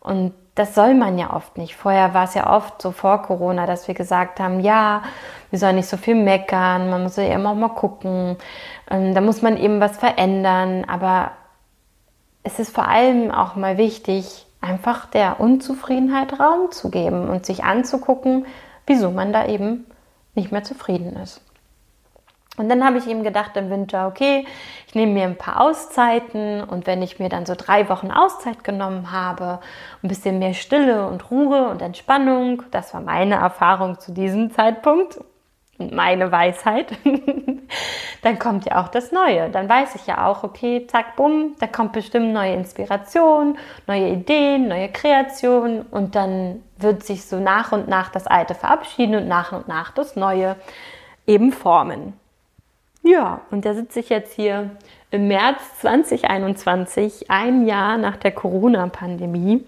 Und 0.00 0.32
das 0.56 0.74
soll 0.74 0.94
man 0.94 1.18
ja 1.18 1.32
oft 1.34 1.58
nicht. 1.58 1.76
Vorher 1.76 2.14
war 2.14 2.24
es 2.24 2.34
ja 2.34 2.52
oft 2.52 2.80
so 2.80 2.90
vor 2.90 3.22
Corona, 3.22 3.66
dass 3.66 3.86
wir 3.86 3.94
gesagt 3.94 4.40
haben, 4.40 4.60
ja, 4.60 5.02
wir 5.50 5.58
sollen 5.58 5.76
nicht 5.76 5.88
so 5.88 5.98
viel 5.98 6.14
meckern, 6.14 6.90
man 6.90 7.02
muss 7.02 7.16
ja 7.16 7.24
immer 7.24 7.54
mal 7.54 7.68
gucken, 7.68 8.36
ähm, 8.90 9.14
da 9.14 9.20
muss 9.20 9.42
man 9.42 9.58
eben 9.58 9.80
was 9.80 9.98
verändern. 9.98 10.84
Aber 10.88 11.32
es 12.42 12.58
ist 12.58 12.74
vor 12.74 12.88
allem 12.88 13.30
auch 13.30 13.54
mal 13.54 13.76
wichtig, 13.76 14.46
einfach 14.62 15.06
der 15.06 15.40
Unzufriedenheit 15.40 16.40
Raum 16.40 16.72
zu 16.72 16.90
geben 16.90 17.28
und 17.28 17.44
sich 17.44 17.62
anzugucken, 17.62 18.46
wieso 18.86 19.10
man 19.10 19.34
da 19.34 19.46
eben 19.46 19.84
nicht 20.34 20.52
mehr 20.52 20.64
zufrieden 20.64 21.16
ist. 21.16 21.42
Und 22.56 22.68
dann 22.68 22.84
habe 22.84 22.98
ich 22.98 23.06
eben 23.06 23.22
gedacht 23.22 23.56
im 23.56 23.70
Winter, 23.70 24.06
okay, 24.06 24.46
ich 24.86 24.94
nehme 24.94 25.12
mir 25.12 25.24
ein 25.24 25.36
paar 25.36 25.60
Auszeiten 25.60 26.64
und 26.64 26.86
wenn 26.86 27.02
ich 27.02 27.18
mir 27.18 27.28
dann 27.28 27.44
so 27.44 27.54
drei 27.54 27.88
Wochen 27.88 28.10
Auszeit 28.10 28.64
genommen 28.64 29.12
habe, 29.12 29.60
ein 30.02 30.08
bisschen 30.08 30.38
mehr 30.38 30.54
Stille 30.54 31.06
und 31.06 31.30
Ruhe 31.30 31.68
und 31.68 31.82
Entspannung, 31.82 32.62
das 32.70 32.94
war 32.94 33.02
meine 33.02 33.34
Erfahrung 33.34 34.00
zu 34.00 34.12
diesem 34.12 34.50
Zeitpunkt 34.52 35.18
und 35.78 35.92
meine 35.92 36.32
Weisheit, 36.32 36.96
dann 38.22 38.38
kommt 38.38 38.64
ja 38.64 38.82
auch 38.82 38.88
das 38.88 39.12
Neue. 39.12 39.50
Dann 39.50 39.68
weiß 39.68 39.94
ich 39.96 40.06
ja 40.06 40.26
auch, 40.26 40.42
okay, 40.42 40.86
zack, 40.86 41.16
bumm, 41.16 41.54
da 41.58 41.66
kommt 41.66 41.92
bestimmt 41.92 42.32
neue 42.32 42.54
Inspiration, 42.54 43.58
neue 43.86 44.08
Ideen, 44.08 44.68
neue 44.68 44.88
Kreation 44.88 45.82
und 45.90 46.14
dann 46.14 46.62
wird 46.78 47.04
sich 47.04 47.26
so 47.26 47.38
nach 47.38 47.72
und 47.72 47.88
nach 47.88 48.08
das 48.10 48.26
Alte 48.26 48.54
verabschieden 48.54 49.16
und 49.16 49.28
nach 49.28 49.52
und 49.52 49.68
nach 49.68 49.92
das 49.92 50.16
Neue 50.16 50.56
eben 51.26 51.52
formen. 51.52 52.14
Ja, 53.06 53.42
und 53.52 53.64
da 53.64 53.72
sitze 53.72 54.00
ich 54.00 54.08
jetzt 54.08 54.34
hier 54.34 54.70
im 55.12 55.28
März 55.28 55.60
2021, 55.80 57.30
ein 57.30 57.64
Jahr 57.64 57.98
nach 57.98 58.16
der 58.16 58.32
Corona-Pandemie. 58.32 59.64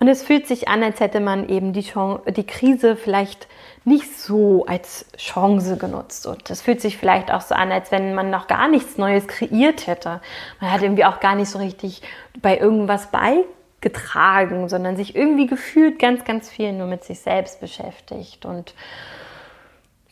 Und 0.00 0.08
es 0.08 0.22
fühlt 0.22 0.46
sich 0.46 0.68
an, 0.68 0.82
als 0.82 1.00
hätte 1.00 1.20
man 1.20 1.50
eben 1.50 1.74
die, 1.74 1.82
Chance, 1.82 2.32
die 2.32 2.46
Krise 2.46 2.96
vielleicht 2.96 3.46
nicht 3.84 4.18
so 4.18 4.64
als 4.64 5.04
Chance 5.18 5.76
genutzt. 5.76 6.26
Und 6.26 6.48
es 6.48 6.62
fühlt 6.62 6.80
sich 6.80 6.96
vielleicht 6.96 7.30
auch 7.30 7.42
so 7.42 7.54
an, 7.54 7.70
als 7.70 7.92
wenn 7.92 8.14
man 8.14 8.30
noch 8.30 8.46
gar 8.46 8.68
nichts 8.68 8.96
Neues 8.96 9.28
kreiert 9.28 9.86
hätte. 9.86 10.22
Man 10.62 10.72
hat 10.72 10.80
irgendwie 10.80 11.04
auch 11.04 11.20
gar 11.20 11.34
nicht 11.34 11.50
so 11.50 11.58
richtig 11.58 12.00
bei 12.40 12.56
irgendwas 12.56 13.10
beigetragen, 13.10 14.70
sondern 14.70 14.96
sich 14.96 15.14
irgendwie 15.14 15.46
gefühlt 15.46 15.98
ganz, 15.98 16.24
ganz 16.24 16.48
viel 16.48 16.72
nur 16.72 16.86
mit 16.86 17.04
sich 17.04 17.20
selbst 17.20 17.60
beschäftigt. 17.60 18.46
Und 18.46 18.72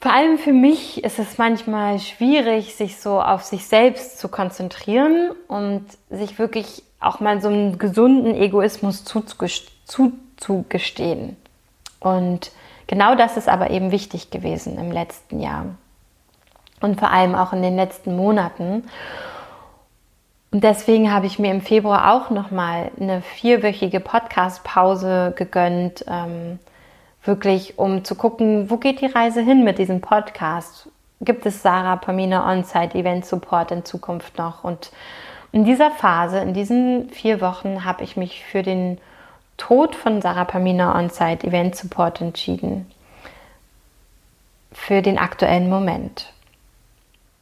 vor 0.01 0.13
allem 0.13 0.39
für 0.39 0.53
mich 0.53 1.03
ist 1.05 1.19
es 1.19 1.39
manchmal 1.39 1.99
schwierig, 1.99 2.75
sich 2.75 3.01
so 3.01 3.21
auf 3.21 3.43
sich 3.43 3.67
selbst 3.67 4.19
zu 4.19 4.29
konzentrieren 4.29 5.33
und 5.49 5.85
sich 6.11 6.39
wirklich 6.39 6.83
auch 7.01 7.21
mal 7.21 7.41
so 7.41 7.49
einen 7.49 7.79
gesunden 7.79 8.35
Egoismus 8.35 9.05
zuzugestehen. 9.05 11.37
Und 12.01 12.51
genau 12.87 13.15
das 13.15 13.37
ist 13.37 13.49
aber 13.49 13.71
eben 13.71 13.91
wichtig 13.91 14.31
gewesen 14.31 14.79
im 14.79 14.93
letzten 14.93 15.41
Jahr 15.41 15.67
und 16.81 16.99
vor 16.99 17.11
allem 17.11 17.35
auch 17.35 17.53
in 17.53 17.63
den 17.63 17.77
letzten 17.77 18.17
Monaten. 18.17 18.85
Und 20.53 20.63
deswegen 20.63 21.13
habe 21.13 21.27
ich 21.27 21.39
mir 21.39 21.51
im 21.51 21.61
Februar 21.61 22.13
auch 22.13 22.31
noch 22.31 22.51
mal 22.51 22.91
eine 23.01 23.23
vierwöchige 23.23 24.01
Podcast-Pause 24.01 25.35
gegönnt. 25.37 26.05
Ähm, 26.09 26.59
wirklich 27.27 27.79
um 27.79 28.05
zu 28.05 28.15
gucken, 28.15 28.71
wo 28.71 28.77
geht 28.77 29.01
die 29.01 29.07
Reise 29.07 29.43
hin 29.43 29.65
mit 29.65 29.79
diesem 29.79 30.01
Podcast? 30.01 30.89
Gibt 31.21 31.47
es 31.47 31.63
Sarah 31.63 31.97
Pamina 31.97 32.51
On-Site 32.51 32.99
Event 32.99 33.25
Support 33.25 33.71
in 33.71 33.85
Zukunft 33.85 34.39
noch? 34.39 34.65
Und 34.65 34.91
in 35.53 35.65
dieser 35.65 35.91
Phase, 35.91 36.39
in 36.39 36.53
diesen 36.53 37.09
vier 37.11 37.41
Wochen, 37.41 37.85
habe 37.85 38.05
ich 38.05 38.17
mich 38.17 38.45
für 38.45 38.63
den 38.63 38.99
Tod 39.57 39.97
von 39.97 40.21
Sarah 40.21 40.45
Pamina 40.45 40.99
On-Site 40.99 41.47
Event 41.47 41.77
Support 41.77 42.21
entschieden. 42.21 42.91
Für 44.73 45.01
den 45.01 45.19
aktuellen 45.19 45.71
Moment. 45.71 46.33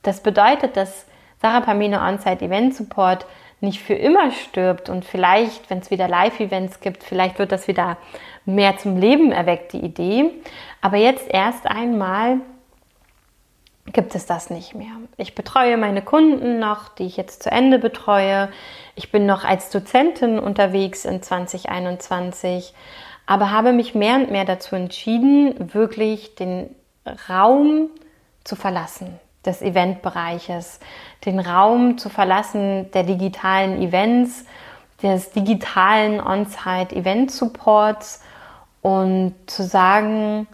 Das 0.03 0.21
bedeutet, 0.23 0.77
dass 0.77 1.07
Sarah 1.43 1.61
Pamina 1.61 2.09
On-Site 2.09 2.45
Event 2.45 2.77
Support 2.77 3.27
nicht 3.65 3.83
für 3.83 3.95
immer 3.95 4.31
stirbt 4.31 4.89
und 4.89 5.05
vielleicht, 5.05 5.69
wenn 5.71 5.79
es 5.79 5.91
wieder 5.91 6.07
Live-Events 6.07 6.81
gibt, 6.81 7.03
vielleicht 7.03 7.39
wird 7.39 7.51
das 7.51 7.67
wieder 7.67 7.97
mehr 8.45 8.77
zum 8.77 8.97
Leben 8.97 9.33
erweckt, 9.33 9.73
die 9.73 9.81
Idee. 9.81 10.31
Aber 10.81 10.97
jetzt 10.97 11.27
erst 11.29 11.67
einmal 11.67 12.41
gibt 13.87 14.15
es 14.15 14.27
das 14.27 14.51
nicht 14.51 14.75
mehr. 14.75 14.93
Ich 15.17 15.35
betreue 15.35 15.77
meine 15.77 16.03
Kunden 16.03 16.59
noch, 16.59 16.89
die 16.89 17.07
ich 17.07 17.17
jetzt 17.17 17.43
zu 17.43 17.51
Ende 17.51 17.79
betreue. 17.79 18.51
Ich 18.95 19.11
bin 19.11 19.27
noch 19.27 19.45
als 19.45 19.71
Dozentin 19.71 20.39
unterwegs 20.39 21.05
in 21.05 21.23
2021, 21.23 22.75
aber 23.27 23.51
habe 23.51 23.73
mich 23.73 23.95
mehr 23.95 24.17
und 24.17 24.31
mehr 24.31 24.45
dazu 24.45 24.77
entschieden, 24.77 25.73
wirklich 25.75 26.35
den 26.35 26.75
Raum 27.29 27.89
zu 28.45 28.57
verlassen 28.57 29.19
des 29.47 29.63
Eventbereiches, 29.63 30.81
den 31.25 31.39
Raum 31.39 31.99
zu 31.99 32.09
verlassen 32.09 32.91
der 32.93 33.05
digitalen 33.05 33.81
Events, 33.81 34.45
des 35.03 35.33
digitalen 35.33 36.21
On-Site-Event-Supports 36.21 38.23
und 38.83 39.35
zu 39.47 39.65
sagen, 39.65 40.47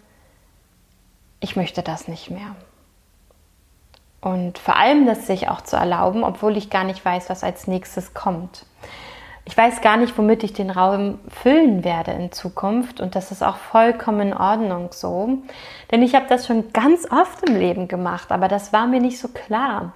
ich 1.40 1.56
möchte 1.56 1.82
das 1.82 2.08
nicht 2.08 2.30
mehr. 2.30 2.54
Und 4.20 4.58
vor 4.58 4.76
allem 4.76 5.06
das 5.06 5.26
sich 5.26 5.48
auch 5.48 5.62
zu 5.62 5.76
erlauben, 5.76 6.24
obwohl 6.24 6.56
ich 6.56 6.68
gar 6.68 6.84
nicht 6.84 7.04
weiß, 7.04 7.30
was 7.30 7.42
als 7.42 7.66
nächstes 7.66 8.12
kommt. 8.12 8.66
Ich 9.50 9.56
weiß 9.56 9.80
gar 9.80 9.96
nicht, 9.96 10.16
womit 10.16 10.44
ich 10.44 10.52
den 10.52 10.70
Raum 10.70 11.18
füllen 11.28 11.82
werde 11.82 12.12
in 12.12 12.30
Zukunft 12.30 13.00
und 13.00 13.16
das 13.16 13.32
ist 13.32 13.42
auch 13.42 13.56
vollkommen 13.56 14.28
in 14.28 14.32
Ordnung 14.32 14.90
so. 14.92 15.38
Denn 15.90 16.04
ich 16.04 16.14
habe 16.14 16.26
das 16.28 16.46
schon 16.46 16.72
ganz 16.72 17.10
oft 17.10 17.48
im 17.48 17.56
Leben 17.56 17.88
gemacht, 17.88 18.30
aber 18.30 18.46
das 18.46 18.72
war 18.72 18.86
mir 18.86 19.00
nicht 19.00 19.18
so 19.18 19.26
klar, 19.26 19.92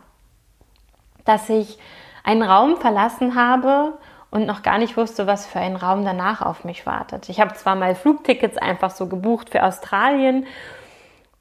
dass 1.24 1.48
ich 1.48 1.78
einen 2.24 2.42
Raum 2.42 2.78
verlassen 2.78 3.36
habe 3.36 3.92
und 4.32 4.44
noch 4.44 4.64
gar 4.64 4.78
nicht 4.78 4.96
wusste, 4.96 5.28
was 5.28 5.46
für 5.46 5.60
ein 5.60 5.76
Raum 5.76 6.04
danach 6.04 6.42
auf 6.42 6.64
mich 6.64 6.84
wartet. 6.84 7.28
Ich 7.28 7.38
habe 7.38 7.54
zwar 7.54 7.76
mal 7.76 7.94
Flugtickets 7.94 8.58
einfach 8.58 8.90
so 8.90 9.06
gebucht 9.06 9.50
für 9.50 9.62
Australien, 9.62 10.48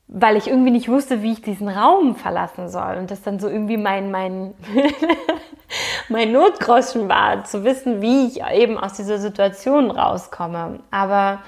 weil 0.08 0.38
ich 0.38 0.48
irgendwie 0.48 0.72
nicht 0.72 0.90
wusste, 0.90 1.22
wie 1.22 1.34
ich 1.34 1.42
diesen 1.42 1.70
Raum 1.70 2.16
verlassen 2.16 2.70
soll 2.70 2.98
und 2.98 3.12
das 3.12 3.22
dann 3.22 3.40
so 3.40 3.48
irgendwie 3.48 3.78
mein 3.78 4.12
mein 4.12 4.54
mein 6.10 6.32
Notgroschen 6.32 7.10
war, 7.10 7.44
zu 7.46 7.64
wissen, 7.64 8.02
wie 8.02 8.28
ich 8.28 8.44
eben 8.44 8.78
aus 8.78 8.94
dieser 8.94 9.18
Situation 9.18 9.90
rauskomme. 9.90 10.82
Aber 10.92 11.40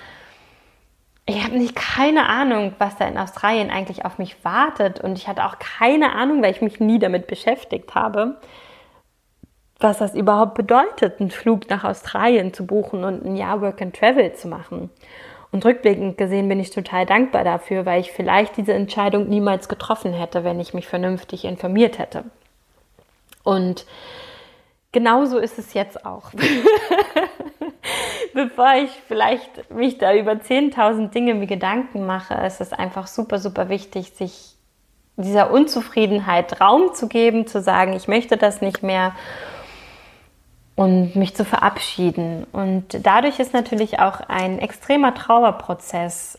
ich 1.28 1.44
habe 1.44 1.58
nicht 1.58 1.76
keine 1.76 2.28
Ahnung, 2.28 2.74
was 2.78 2.98
da 2.98 3.08
in 3.08 3.18
Australien 3.18 3.70
eigentlich 3.70 4.06
auf 4.06 4.18
mich 4.18 4.44
wartet 4.44 5.00
und 5.00 5.18
ich 5.18 5.28
hatte 5.28 5.46
auch 5.46 5.60
keine 5.60 6.14
Ahnung, 6.14 6.42
weil 6.42 6.52
ich 6.52 6.62
mich 6.62 6.80
nie 6.80 7.00
damit 7.00 7.28
beschäftigt 7.28 7.94
habe 7.96 8.38
was 9.80 9.98
das 9.98 10.16
überhaupt 10.16 10.56
bedeutet, 10.56 11.20
einen 11.20 11.32
Flug 11.32 11.70
nach 11.70 11.84
Australien 11.84 12.54
zu 12.54 12.66
buchen 12.66 13.04
und 13.04 13.26
ein 13.26 13.36
Jahr 13.36 13.62
Work 13.62 13.82
and 13.82 13.96
Travel 13.96 14.34
zu 14.34 14.48
machen. 14.48 14.90
Und 15.56 15.64
rückblickend 15.64 16.18
gesehen 16.18 16.50
bin 16.50 16.60
ich 16.60 16.72
total 16.72 17.06
dankbar 17.06 17.46
dafür, 17.46 17.86
weil 17.86 18.02
ich 18.02 18.12
vielleicht 18.12 18.58
diese 18.58 18.74
Entscheidung 18.74 19.30
niemals 19.30 19.70
getroffen 19.70 20.12
hätte, 20.12 20.44
wenn 20.44 20.60
ich 20.60 20.74
mich 20.74 20.86
vernünftig 20.86 21.46
informiert 21.46 21.98
hätte. 21.98 22.26
Und 23.42 23.86
genauso 24.92 25.38
ist 25.38 25.58
es 25.58 25.74
jetzt 25.74 26.06
auch. 26.06 26.32
Bevor 28.34 28.74
ich 28.84 28.90
vielleicht 29.08 29.72
mich 29.74 29.98
da 29.98 30.14
über 30.14 30.34
10.000 30.34 31.12
Dinge 31.12 31.40
wie 31.40 31.48
Gedanken 31.48 32.06
mache, 32.06 32.34
ist 32.46 32.60
es 32.60 32.74
einfach 32.74 33.08
super, 33.08 33.40
super 33.40 33.70
wichtig, 33.70 34.10
sich 34.10 34.58
dieser 35.16 35.52
Unzufriedenheit 35.52 36.60
Raum 36.60 36.94
zu 36.94 37.08
geben, 37.08 37.48
zu 37.48 37.62
sagen, 37.62 37.94
ich 37.94 38.10
möchte 38.10 38.36
das 38.36 38.60
nicht 38.60 38.84
mehr 38.84 39.16
und 40.76 41.16
mich 41.16 41.36
zu 41.36 41.46
verabschieden. 41.46 42.46
Und 42.52 43.06
dadurch 43.06 43.40
ist 43.40 43.54
natürlich 43.54 44.00
auch 44.00 44.20
ein 44.28 44.60
extremer 44.60 45.14
Trauerprozess 45.14 46.38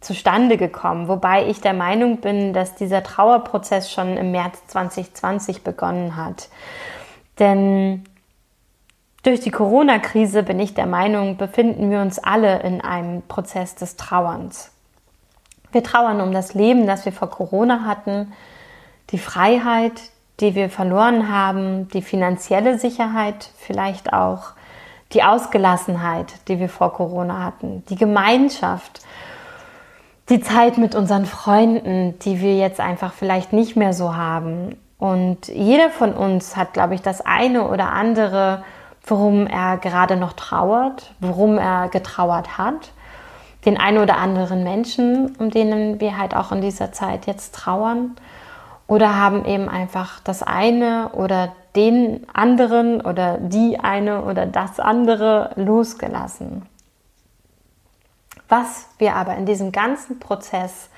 zustande 0.00 0.56
gekommen, 0.56 1.08
wobei 1.08 1.48
ich 1.48 1.60
der 1.60 1.72
Meinung 1.72 2.18
bin, 2.18 2.52
dass 2.52 2.74
dieser 2.74 3.02
Trauerprozess 3.02 3.90
schon 3.90 4.16
im 4.16 4.30
März 4.30 4.66
2020 4.68 5.62
begonnen 5.62 6.16
hat. 6.16 6.48
Denn 7.38 8.04
durch 9.22 9.40
die 9.40 9.50
Corona-Krise 9.50 10.42
bin 10.42 10.60
ich 10.60 10.74
der 10.74 10.86
Meinung, 10.86 11.36
befinden 11.36 11.90
wir 11.90 12.00
uns 12.00 12.18
alle 12.18 12.60
in 12.60 12.80
einem 12.80 13.22
Prozess 13.22 13.74
des 13.74 13.96
Trauerns. 13.96 14.70
Wir 15.72 15.82
trauern 15.82 16.20
um 16.20 16.32
das 16.32 16.54
Leben, 16.54 16.86
das 16.86 17.04
wir 17.04 17.12
vor 17.12 17.28
Corona 17.28 17.84
hatten, 17.84 18.32
die 19.10 19.18
Freiheit, 19.18 20.00
die 20.40 20.54
wir 20.54 20.68
verloren 20.68 21.30
haben, 21.30 21.88
die 21.88 22.02
finanzielle 22.02 22.78
Sicherheit 22.78 23.50
vielleicht 23.56 24.12
auch, 24.12 24.50
die 25.12 25.22
Ausgelassenheit, 25.22 26.34
die 26.48 26.58
wir 26.58 26.68
vor 26.68 26.92
Corona 26.92 27.42
hatten, 27.42 27.84
die 27.88 27.96
Gemeinschaft, 27.96 29.00
die 30.28 30.40
Zeit 30.40 30.76
mit 30.76 30.94
unseren 30.94 31.24
Freunden, 31.24 32.18
die 32.20 32.40
wir 32.40 32.56
jetzt 32.56 32.80
einfach 32.80 33.12
vielleicht 33.12 33.52
nicht 33.52 33.76
mehr 33.76 33.92
so 33.92 34.16
haben. 34.16 34.76
Und 34.98 35.48
jeder 35.48 35.90
von 35.90 36.12
uns 36.12 36.56
hat, 36.56 36.72
glaube 36.72 36.94
ich, 36.94 37.02
das 37.02 37.20
eine 37.20 37.68
oder 37.68 37.92
andere, 37.92 38.64
worum 39.04 39.46
er 39.46 39.76
gerade 39.76 40.16
noch 40.16 40.32
trauert, 40.32 41.14
worum 41.20 41.58
er 41.58 41.88
getrauert 41.88 42.58
hat. 42.58 42.90
Den 43.64 43.78
einen 43.78 43.98
oder 43.98 44.16
anderen 44.16 44.64
Menschen, 44.64 45.36
um 45.38 45.50
denen 45.50 46.00
wir 46.00 46.18
halt 46.18 46.34
auch 46.34 46.50
in 46.50 46.60
dieser 46.60 46.92
Zeit 46.92 47.26
jetzt 47.26 47.54
trauern. 47.54 48.16
Oder 48.86 49.16
haben 49.16 49.44
eben 49.44 49.68
einfach 49.68 50.20
das 50.20 50.42
eine 50.42 51.10
oder 51.12 51.52
den 51.74 52.26
anderen 52.32 53.00
oder 53.00 53.38
die 53.38 53.78
eine 53.78 54.22
oder 54.22 54.46
das 54.46 54.80
andere 54.80 55.50
losgelassen. 55.56 56.66
Was 58.48 58.86
wir 58.98 59.14
aber 59.16 59.36
in 59.36 59.44
diesem 59.44 59.72
ganzen 59.72 60.20
Prozess 60.20 60.88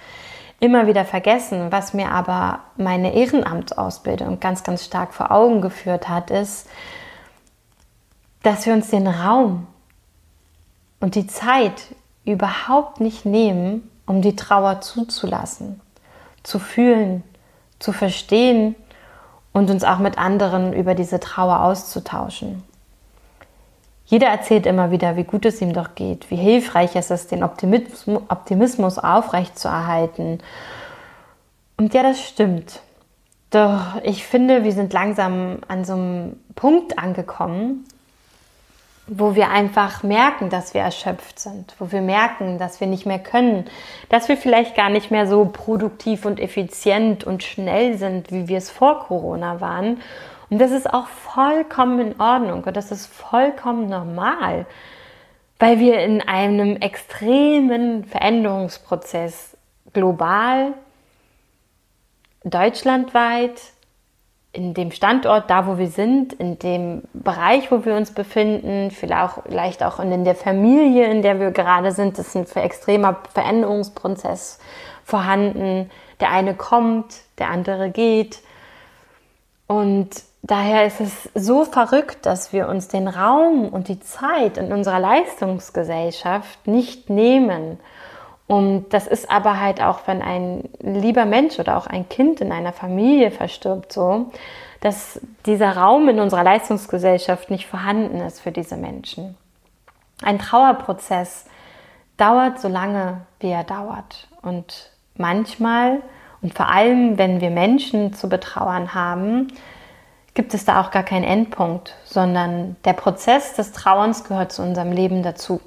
immer 0.61 0.87
wieder 0.87 1.05
vergessen, 1.05 1.70
was 1.70 1.94
mir 1.94 2.11
aber 2.11 2.61
meine 2.77 3.14
Ehrenamtsausbildung 3.14 4.40
ganz, 4.40 4.64
ganz 4.64 4.85
stark 4.85 5.14
vor 5.14 5.31
Augen 5.31 5.61
geführt 5.62 6.09
hat, 6.09 6.31
ist, 6.31 6.68
dass 8.42 8.66
wir 8.66 8.74
uns 8.74 8.88
den 8.88 9.07
Raum 9.07 9.66
und 11.01 11.14
die 11.14 11.27
Zeit 11.27 11.94
überhaupt 12.24 13.01
nicht 13.01 13.24
nehmen, 13.24 13.88
um 14.07 14.20
die 14.20 14.37
Trauer 14.37 14.81
zuzulassen, 14.81 15.81
zu 16.42 16.59
fühlen, 16.59 17.22
zu 17.79 17.93
verstehen 17.93 18.75
und 19.53 19.71
uns 19.71 19.85
auch 19.85 19.99
mit 19.99 20.19
anderen 20.19 20.73
über 20.73 20.95
diese 20.95 21.21
Trauer 21.21 21.62
auszutauschen. 21.62 22.62
Jeder 24.07 24.29
erzählt 24.29 24.64
immer 24.64 24.91
wieder, 24.91 25.17
wie 25.17 25.25
gut 25.25 25.45
es 25.45 25.61
ihm 25.61 25.75
doch 25.75 25.95
geht, 25.95 26.31
wie 26.31 26.37
hilfreich 26.37 26.97
es 26.97 27.11
ist, 27.11 27.31
den 27.31 27.43
Optimismus 27.43 28.99
aufrechtzuerhalten. 28.99 30.38
Und 31.77 31.93
ja, 31.93 32.03
das 32.03 32.21
stimmt. 32.27 32.81
Doch 33.51 34.03
ich 34.03 34.25
finde, 34.25 34.64
wir 34.64 34.73
sind 34.73 34.93
langsam 34.93 35.59
an 35.69 35.85
so 35.85 35.93
einem 35.93 36.37
Punkt 36.55 36.99
angekommen, 36.99 37.87
wo 39.09 39.35
wir 39.35 39.51
einfach 39.51 40.03
merken, 40.03 40.51
dass 40.51 40.75
wir 40.75 40.83
erschöpft 40.83 41.38
sind, 41.38 41.75
wo 41.79 41.90
wir 41.90 42.03
merken, 42.03 42.59
dass 42.59 42.81
wir 42.81 42.87
nicht 42.87 43.07
mehr 43.07 43.18
können, 43.18 43.64
dass 44.11 44.29
wir 44.29 44.37
vielleicht 44.37 44.77
gar 44.77 44.90
nicht 44.90 45.11
mehr 45.11 45.27
so 45.27 45.47
produktiv 45.47 46.25
und 46.25 46.38
effizient 46.38 47.25
und 47.25 47.42
schnell 47.42 47.97
sind, 47.97 48.31
wie 48.31 48.49
wir 48.49 48.59
es 48.59 48.71
vor 48.71 49.01
Corona 49.07 49.61
waren. 49.61 50.01
Und 50.51 50.61
das 50.61 50.71
ist 50.71 50.92
auch 50.92 51.07
vollkommen 51.07 52.01
in 52.01 52.21
Ordnung 52.21 52.64
und 52.64 52.77
das 52.77 52.90
ist 52.90 53.07
vollkommen 53.07 53.88
normal, 53.88 54.66
weil 55.59 55.79
wir 55.79 56.01
in 56.01 56.21
einem 56.21 56.77
extremen 56.77 58.05
Veränderungsprozess 58.05 59.57
global, 59.92 60.75
deutschlandweit, 62.44 63.61
in 64.53 64.75
dem 64.75 64.91
Standort, 64.91 65.51
da 65.51 65.67
wo 65.67 65.79
wir 65.79 65.89
sind, 65.89 66.33
in 66.33 66.59
dem 66.59 67.03
Bereich, 67.13 67.71
wo 67.71 67.85
wir 67.85 67.95
uns 67.95 68.13
befinden, 68.13 68.91
vielleicht 68.91 69.83
auch 69.83 70.01
in 70.01 70.25
der 70.25 70.35
Familie, 70.35 71.11
in 71.11 71.23
der 71.23 71.39
wir 71.39 71.51
gerade 71.51 71.93
sind, 71.93 72.19
ist 72.19 72.35
ein 72.35 72.47
extremer 72.57 73.19
Veränderungsprozess 73.33 74.59
vorhanden. 75.05 75.91
Der 76.21 76.31
eine 76.31 76.55
kommt, 76.55 77.15
der 77.39 77.51
andere 77.51 77.91
geht. 77.91 78.41
Und 79.67 80.11
daher 80.43 80.87
ist 80.87 81.01
es 81.01 81.29
so 81.35 81.65
verrückt, 81.65 82.25
dass 82.25 82.53
wir 82.53 82.69
uns 82.69 82.89
den 82.89 83.07
Raum 83.07 83.69
und 83.69 83.89
die 83.89 84.01
Zeit 84.01 84.57
in 84.57 84.73
unserer 84.73 84.99
Leistungsgesellschaft 84.99 86.67
nicht 86.67 87.11
nehmen, 87.11 87.79
und 88.49 88.89
das 88.91 89.07
ist 89.07 89.31
aber 89.31 89.61
halt 89.61 89.81
auch, 89.81 90.01
wenn 90.07 90.23
ein 90.23 90.69
lieber 90.81 91.27
Mensch 91.27 91.59
oder 91.61 91.77
auch 91.77 91.87
ein 91.87 92.09
Kind 92.09 92.41
in 92.41 92.51
einer 92.51 92.73
Familie 92.73 93.31
verstirbt, 93.31 93.93
so, 93.93 94.33
dass 94.81 95.21
dieser 95.47 95.77
Raum 95.77 96.09
in 96.09 96.19
unserer 96.19 96.45
Leistungsgesellschaft 96.45 97.51
nicht 97.51 97.67
vorhanden 97.67 98.21
ist 98.21 98.41
für 98.41 98.51
diese 98.51 98.77
Menschen. 98.77 99.37
Ein 100.23 100.39
Trauerprozess 100.39 101.45
dauert 102.17 102.61
so 102.61 102.69
lange, 102.69 103.21
wie 103.39 103.51
er 103.51 103.65
dauert. 103.65 104.29
Und 104.43 104.91
manchmal 105.15 106.01
und 106.41 106.55
vor 106.55 106.69
allem, 106.69 107.19
wenn 107.19 107.41
wir 107.41 107.51
Menschen 107.51 108.13
zu 108.15 108.29
betrauern 108.29 108.95
haben, 108.95 109.49
gibt 110.35 110.55
es 110.55 110.65
da 110.65 110.81
auch 110.81 110.91
gar 110.91 111.03
keinen 111.03 111.25
Endpunkt, 111.25 111.97
sondern 112.05 112.77
der 112.85 112.93
Prozess 112.93 113.55
des 113.55 113.73
Trauerns 113.73 114.25
gehört 114.25 114.53
zu 114.53 114.63
unserem 114.63 114.93
Leben 114.93 115.23
dazu. 115.23 115.61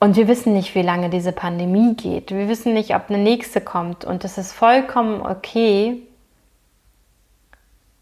Und 0.00 0.16
wir 0.16 0.28
wissen 0.28 0.52
nicht, 0.52 0.74
wie 0.74 0.82
lange 0.82 1.10
diese 1.10 1.32
Pandemie 1.32 1.94
geht. 1.94 2.30
Wir 2.30 2.48
wissen 2.48 2.72
nicht, 2.72 2.94
ob 2.94 3.08
eine 3.08 3.18
nächste 3.18 3.60
kommt. 3.60 4.04
Und 4.04 4.24
es 4.24 4.38
ist 4.38 4.52
vollkommen 4.52 5.22
okay, 5.22 6.02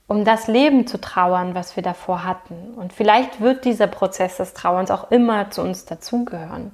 um 0.07 0.25
das 0.25 0.47
Leben 0.47 0.87
zu 0.87 1.01
trauern, 1.01 1.55
was 1.55 1.75
wir 1.75 1.83
davor 1.83 2.25
hatten. 2.25 2.75
Und 2.77 2.93
vielleicht 2.93 3.41
wird 3.41 3.65
dieser 3.65 3.87
Prozess 3.87 4.37
des 4.37 4.53
Trauerns 4.53 4.91
auch 4.91 5.11
immer 5.11 5.51
zu 5.51 5.63
uns 5.63 5.87
dazugehören. 5.87 6.73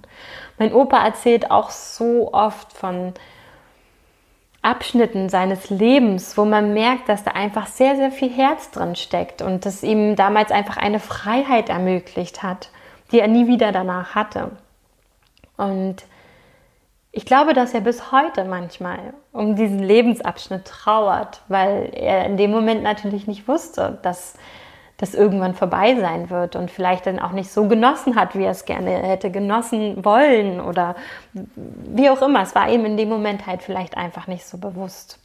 Mein 0.58 0.72
Opa 0.74 1.04
erzählt 1.04 1.50
auch 1.50 1.70
so 1.70 2.32
oft 2.32 2.72
von 2.72 3.14
Abschnitten 4.60 5.28
seines 5.28 5.70
Lebens, 5.70 6.36
wo 6.36 6.44
man 6.44 6.74
merkt, 6.74 7.08
dass 7.08 7.24
da 7.24 7.32
einfach 7.32 7.66
sehr, 7.68 7.96
sehr 7.96 8.12
viel 8.12 8.30
Herz 8.30 8.70
drin 8.70 8.96
steckt 8.96 9.40
und 9.40 9.66
das 9.66 9.82
ihm 9.82 10.14
damals 10.14 10.50
einfach 10.52 10.76
eine 10.76 11.00
Freiheit 11.00 11.68
ermöglicht 11.68 12.42
hat, 12.42 12.70
die 13.10 13.20
er 13.20 13.28
nie 13.28 13.48
wieder 13.48 13.72
danach 13.72 14.14
hatte. 14.14 14.52
Und 15.62 15.96
ich 17.12 17.26
glaube, 17.26 17.52
dass 17.52 17.74
er 17.74 17.82
bis 17.82 18.10
heute 18.10 18.44
manchmal 18.44 19.14
um 19.32 19.54
diesen 19.54 19.80
Lebensabschnitt 19.80 20.64
trauert, 20.64 21.42
weil 21.48 21.90
er 21.92 22.24
in 22.24 22.36
dem 22.36 22.50
Moment 22.50 22.82
natürlich 22.82 23.26
nicht 23.26 23.46
wusste, 23.48 23.98
dass 24.02 24.34
das 24.96 25.14
irgendwann 25.14 25.54
vorbei 25.54 25.96
sein 25.96 26.30
wird 26.30 26.54
und 26.54 26.70
vielleicht 26.70 27.06
dann 27.06 27.18
auch 27.18 27.32
nicht 27.32 27.50
so 27.50 27.66
genossen 27.66 28.14
hat, 28.14 28.36
wie 28.36 28.44
er 28.44 28.52
es 28.52 28.64
gerne 28.64 28.90
hätte 28.90 29.30
genossen 29.30 30.04
wollen 30.04 30.60
oder 30.60 30.94
wie 31.32 32.08
auch 32.08 32.22
immer. 32.22 32.42
Es 32.42 32.54
war 32.54 32.70
ihm 32.70 32.84
in 32.84 32.96
dem 32.96 33.08
Moment 33.08 33.46
halt 33.46 33.62
vielleicht 33.62 33.96
einfach 33.96 34.26
nicht 34.26 34.46
so 34.46 34.58
bewusst. 34.58 35.18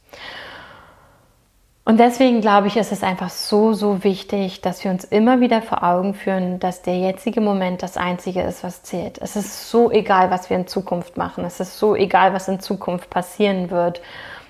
Und 1.88 1.98
deswegen 1.98 2.42
glaube 2.42 2.66
ich, 2.66 2.76
ist 2.76 2.92
es 2.92 3.02
einfach 3.02 3.30
so, 3.30 3.72
so 3.72 4.04
wichtig, 4.04 4.60
dass 4.60 4.84
wir 4.84 4.90
uns 4.90 5.04
immer 5.04 5.40
wieder 5.40 5.62
vor 5.62 5.82
Augen 5.82 6.12
führen, 6.12 6.60
dass 6.60 6.82
der 6.82 6.98
jetzige 6.98 7.40
Moment 7.40 7.82
das 7.82 7.96
Einzige 7.96 8.42
ist, 8.42 8.62
was 8.62 8.82
zählt. 8.82 9.16
Es 9.22 9.36
ist 9.36 9.70
so 9.70 9.90
egal, 9.90 10.30
was 10.30 10.50
wir 10.50 10.58
in 10.58 10.66
Zukunft 10.66 11.16
machen. 11.16 11.46
Es 11.46 11.60
ist 11.60 11.78
so 11.78 11.96
egal, 11.96 12.34
was 12.34 12.46
in 12.46 12.60
Zukunft 12.60 13.08
passieren 13.08 13.70
wird. 13.70 14.02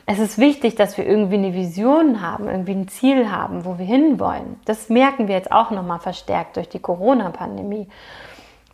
Es 0.04 0.18
ist 0.18 0.38
wichtig, 0.38 0.74
dass 0.74 0.98
wir 0.98 1.06
irgendwie 1.06 1.36
eine 1.36 1.54
Vision 1.54 2.22
haben, 2.22 2.48
irgendwie 2.48 2.72
ein 2.72 2.88
Ziel 2.88 3.30
haben, 3.30 3.64
wo 3.64 3.78
wir 3.78 3.86
hinwollen. 3.86 4.58
Das 4.64 4.88
merken 4.88 5.28
wir 5.28 5.36
jetzt 5.36 5.52
auch 5.52 5.70
nochmal 5.70 6.00
verstärkt 6.00 6.56
durch 6.56 6.68
die 6.68 6.80
Corona-Pandemie. 6.80 7.86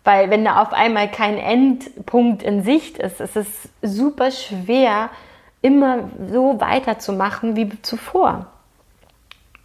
Weil 0.05 0.31
wenn 0.31 0.43
da 0.43 0.63
auf 0.63 0.73
einmal 0.73 1.11
kein 1.11 1.37
Endpunkt 1.37 2.43
in 2.43 2.63
Sicht 2.63 2.97
ist, 2.97 3.21
ist 3.21 3.37
es 3.37 3.47
super 3.83 4.31
schwer, 4.31 5.11
immer 5.61 6.09
so 6.33 6.59
weiterzumachen 6.63 7.57
wie 7.57 7.69
zuvor. 7.83 8.47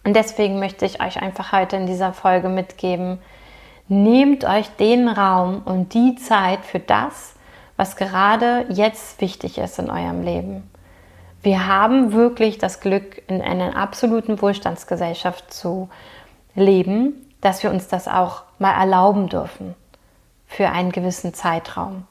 Und 0.04 0.14
deswegen 0.14 0.58
möchte 0.58 0.86
ich 0.86 1.02
euch 1.02 1.20
einfach 1.20 1.52
heute 1.52 1.76
in 1.76 1.86
dieser 1.86 2.12
Folge 2.12 2.48
mitgeben, 2.48 3.18
nehmt 3.88 4.44
euch 4.44 4.68
den 4.76 5.08
Raum 5.08 5.62
und 5.64 5.94
die 5.94 6.14
Zeit 6.14 6.64
für 6.64 6.78
das, 6.78 7.34
was 7.76 7.96
gerade 7.96 8.66
jetzt 8.68 9.20
wichtig 9.20 9.58
ist 9.58 9.78
in 9.78 9.90
eurem 9.90 10.22
Leben. 10.22 10.70
Wir 11.42 11.66
haben 11.66 12.12
wirklich 12.12 12.58
das 12.58 12.80
Glück, 12.80 13.22
in 13.26 13.40
einer 13.40 13.76
absoluten 13.76 14.40
Wohlstandsgesellschaft 14.40 15.52
zu 15.52 15.88
leben, 16.54 17.14
dass 17.40 17.62
wir 17.62 17.70
uns 17.70 17.88
das 17.88 18.08
auch 18.08 18.42
mal 18.58 18.78
erlauben 18.78 19.28
dürfen 19.28 19.74
für 20.46 20.68
einen 20.68 20.92
gewissen 20.92 21.32
Zeitraum. 21.32 22.06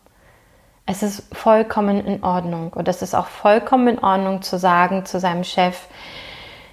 Es 0.88 1.04
ist 1.04 1.24
vollkommen 1.36 2.04
in 2.04 2.24
Ordnung 2.24 2.74
und 2.74 2.88
es 2.88 3.04
ist 3.04 3.14
auch 3.14 3.28
vollkommen 3.28 3.88
in 3.88 4.00
Ordnung 4.00 4.42
zu 4.42 4.58
sagen 4.58 5.06
zu 5.06 5.20
seinem 5.20 5.44
Chef, 5.44 5.88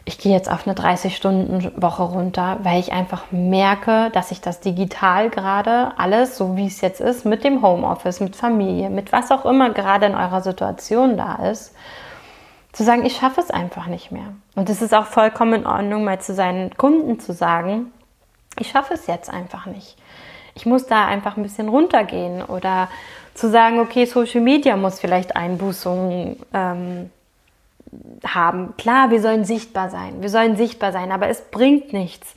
ich 0.08 0.18
gehe 0.18 0.32
jetzt 0.32 0.48
auf 0.48 0.68
eine 0.68 0.76
30-Stunden-Woche 0.76 2.04
runter, 2.04 2.58
weil 2.62 2.78
ich 2.78 2.92
einfach 2.92 3.24
merke, 3.32 4.10
dass 4.12 4.30
ich 4.30 4.40
das 4.40 4.60
digital 4.60 5.30
gerade 5.30 5.92
alles, 5.98 6.38
so 6.38 6.56
wie 6.56 6.68
es 6.68 6.80
jetzt 6.80 7.00
ist, 7.00 7.26
mit 7.26 7.42
dem 7.42 7.60
Homeoffice, 7.60 8.20
mit 8.20 8.36
Familie, 8.36 8.88
mit 8.88 9.10
was 9.10 9.32
auch 9.32 9.44
immer 9.44 9.70
gerade 9.70 10.06
in 10.06 10.14
eurer 10.14 10.42
Situation 10.42 11.16
da 11.16 11.50
ist, 11.50 11.74
zu 12.72 12.84
sagen, 12.84 13.04
ich 13.04 13.16
schaffe 13.16 13.40
es 13.40 13.50
einfach 13.50 13.88
nicht 13.88 14.12
mehr. 14.12 14.32
Und 14.54 14.70
es 14.70 14.80
ist 14.80 14.94
auch 14.94 15.06
vollkommen 15.06 15.54
in 15.54 15.66
Ordnung, 15.66 16.04
mal 16.04 16.20
zu 16.20 16.34
seinen 16.34 16.76
Kunden 16.76 17.18
zu 17.18 17.32
sagen, 17.32 17.90
ich 18.60 18.68
schaffe 18.68 18.94
es 18.94 19.08
jetzt 19.08 19.28
einfach 19.28 19.66
nicht. 19.66 19.96
Ich 20.54 20.66
muss 20.66 20.86
da 20.86 21.04
einfach 21.06 21.36
ein 21.36 21.42
bisschen 21.42 21.68
runtergehen 21.68 22.44
oder 22.44 22.88
zu 23.34 23.50
sagen, 23.50 23.80
okay, 23.80 24.04
Social 24.04 24.40
Media 24.40 24.76
muss 24.76 25.00
vielleicht 25.00 25.34
Einbußungen 25.34 26.36
ähm, 26.54 27.10
haben. 28.26 28.74
Klar, 28.76 29.10
wir 29.10 29.20
sollen 29.20 29.44
sichtbar 29.44 29.90
sein, 29.90 30.22
wir 30.22 30.28
sollen 30.28 30.56
sichtbar 30.56 30.92
sein, 30.92 31.12
aber 31.12 31.28
es 31.28 31.42
bringt 31.42 31.92
nichts, 31.92 32.34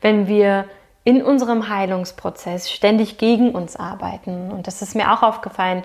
wenn 0.00 0.26
wir 0.28 0.64
in 1.04 1.22
unserem 1.22 1.70
Heilungsprozess 1.70 2.70
ständig 2.70 3.16
gegen 3.16 3.52
uns 3.52 3.76
arbeiten. 3.76 4.50
Und 4.50 4.66
das 4.66 4.82
ist 4.82 4.94
mir 4.94 5.12
auch 5.12 5.22
aufgefallen. 5.22 5.82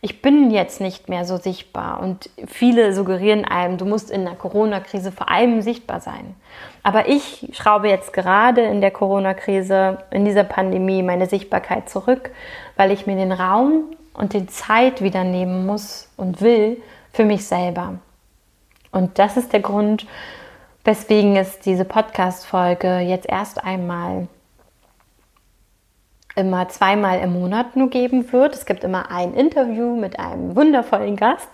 Ich 0.00 0.20
bin 0.20 0.50
jetzt 0.50 0.80
nicht 0.80 1.08
mehr 1.08 1.24
so 1.24 1.36
sichtbar 1.36 2.00
und 2.00 2.28
viele 2.46 2.92
suggerieren 2.92 3.44
einem, 3.44 3.78
du 3.78 3.86
musst 3.86 4.10
in 4.10 4.24
der 4.24 4.34
Corona-Krise 4.34 5.12
vor 5.12 5.30
allem 5.30 5.62
sichtbar 5.62 6.00
sein. 6.00 6.34
Aber 6.82 7.08
ich 7.08 7.48
schraube 7.52 7.88
jetzt 7.88 8.12
gerade 8.12 8.60
in 8.60 8.82
der 8.82 8.90
Corona-Krise, 8.90 9.98
in 10.10 10.26
dieser 10.26 10.44
Pandemie 10.44 11.02
meine 11.02 11.26
Sichtbarkeit 11.26 11.88
zurück, 11.88 12.32
weil 12.76 12.90
ich 12.90 13.06
mir 13.06 13.16
den 13.16 13.32
Raum 13.32 13.84
und 14.12 14.32
die 14.32 14.46
Zeit 14.46 15.00
wieder 15.00 15.24
nehmen 15.24 15.64
muss 15.64 16.10
und 16.16 16.42
will 16.42 16.82
für 17.12 17.24
mich 17.24 17.46
selber. 17.46 17.94
Und 18.94 19.18
das 19.18 19.36
ist 19.36 19.52
der 19.52 19.60
Grund, 19.60 20.06
weswegen 20.84 21.34
es 21.34 21.58
diese 21.58 21.84
Podcast-Folge 21.84 22.98
jetzt 22.98 23.28
erst 23.28 23.62
einmal 23.64 24.28
immer 26.36 26.68
zweimal 26.68 27.20
im 27.20 27.32
Monat 27.32 27.76
nur 27.76 27.90
geben 27.90 28.32
wird. 28.32 28.54
Es 28.54 28.66
gibt 28.66 28.82
immer 28.82 29.10
ein 29.10 29.34
Interview 29.34 29.94
mit 29.94 30.18
einem 30.18 30.56
wundervollen 30.56 31.14
Gast. 31.14 31.48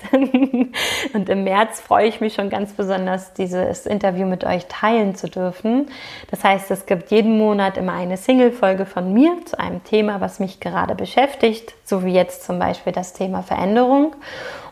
und 1.13 1.29
im 1.29 1.45
März 1.45 1.81
freue 1.81 2.07
ich 2.07 2.23
mich 2.23 2.35
schon 2.35 2.49
ganz 2.49 2.73
besonders, 2.73 3.35
dieses 3.35 3.85
Interview 3.85 4.27
mit 4.27 4.45
euch 4.45 4.67
teilen 4.67 5.15
zu 5.15 5.29
dürfen. 5.29 5.89
Das 6.31 6.45
heißt, 6.45 6.71
es 6.71 6.87
gibt 6.87 7.11
jeden 7.11 7.37
Monat 7.37 7.77
immer 7.77 7.93
eine 7.93 8.17
Single-Folge 8.17 8.87
von 8.87 9.13
mir 9.13 9.37
zu 9.45 9.59
einem 9.59 9.85
Thema, 9.85 10.23
was 10.23 10.41
mich 10.41 10.61
gerade 10.61 10.95
beschäftigt, 10.95 11.75
so 11.85 12.05
wie 12.05 12.15
jetzt 12.15 12.45
zum 12.45 12.59
Beispiel 12.59 12.95
das 12.95 13.13
Thema 13.13 13.43
Veränderung 13.43 14.17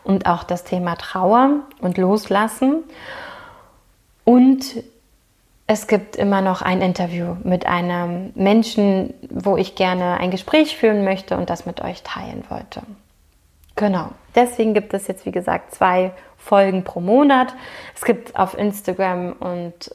und 0.03 0.25
auch 0.25 0.43
das 0.43 0.63
Thema 0.63 0.95
Trauer 0.95 1.59
und 1.81 1.99
Loslassen. 1.99 2.83
Und 4.23 4.83
es 5.71 5.85
gibt 5.85 6.15
immer 6.15 6.41
noch 6.41 6.63
ein 6.63 6.81
Interview 6.81 7.35
mit 7.43 7.67
einem 7.67 8.31
Menschen, 8.33 9.13
wo 9.29 9.55
ich 9.55 9.75
gerne 9.75 10.19
ein 10.19 10.31
Gespräch 10.31 10.75
führen 10.75 11.03
möchte 11.03 11.37
und 11.37 11.51
das 11.51 11.67
mit 11.67 11.79
euch 11.81 12.01
teilen 12.01 12.43
wollte. 12.49 12.81
Genau. 13.75 14.09
Deswegen 14.33 14.73
gibt 14.73 14.95
es 14.95 15.05
jetzt, 15.05 15.27
wie 15.27 15.31
gesagt, 15.31 15.75
zwei 15.75 16.11
Folgen 16.37 16.83
pro 16.83 17.01
Monat. 17.01 17.53
Es 17.95 18.03
gibt 18.03 18.35
auf 18.35 18.57
Instagram 18.57 19.33
und 19.33 19.93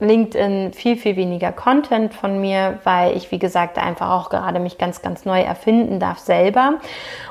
LinkedIn 0.00 0.72
viel, 0.72 0.96
viel 0.96 1.16
weniger 1.16 1.52
Content 1.52 2.14
von 2.14 2.40
mir, 2.40 2.78
weil 2.84 3.16
ich, 3.16 3.30
wie 3.30 3.38
gesagt, 3.38 3.78
einfach 3.78 4.10
auch 4.10 4.30
gerade 4.30 4.58
mich 4.58 4.78
ganz, 4.78 5.02
ganz 5.02 5.24
neu 5.24 5.40
erfinden 5.40 6.00
darf 6.00 6.18
selber 6.18 6.78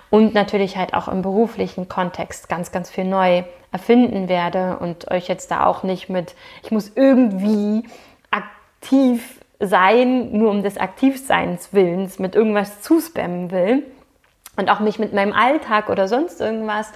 und 0.09 0.33
natürlich 0.33 0.77
halt 0.77 0.93
auch 0.93 1.07
im 1.07 1.21
beruflichen 1.21 1.89
Kontext 1.89 2.49
ganz, 2.49 2.71
ganz 2.71 2.89
viel 2.89 3.05
neu 3.05 3.43
erfinden 3.71 4.29
werde 4.29 4.77
und 4.79 5.11
euch 5.11 5.27
jetzt 5.27 5.51
da 5.51 5.65
auch 5.65 5.83
nicht 5.83 6.09
mit, 6.09 6.35
ich 6.63 6.71
muss 6.71 6.91
irgendwie 6.95 7.83
aktiv 8.31 9.39
sein, 9.59 10.31
nur 10.31 10.51
um 10.51 10.63
des 10.63 10.77
Aktivseins 10.77 11.73
Willens 11.73 12.17
mit 12.17 12.35
irgendwas 12.35 12.81
zuspammen 12.81 13.51
will 13.51 13.83
und 14.55 14.69
auch 14.69 14.79
mich 14.79 14.99
mit 14.99 15.13
meinem 15.13 15.33
Alltag 15.33 15.89
oder 15.89 16.07
sonst 16.07 16.41
irgendwas 16.41 16.91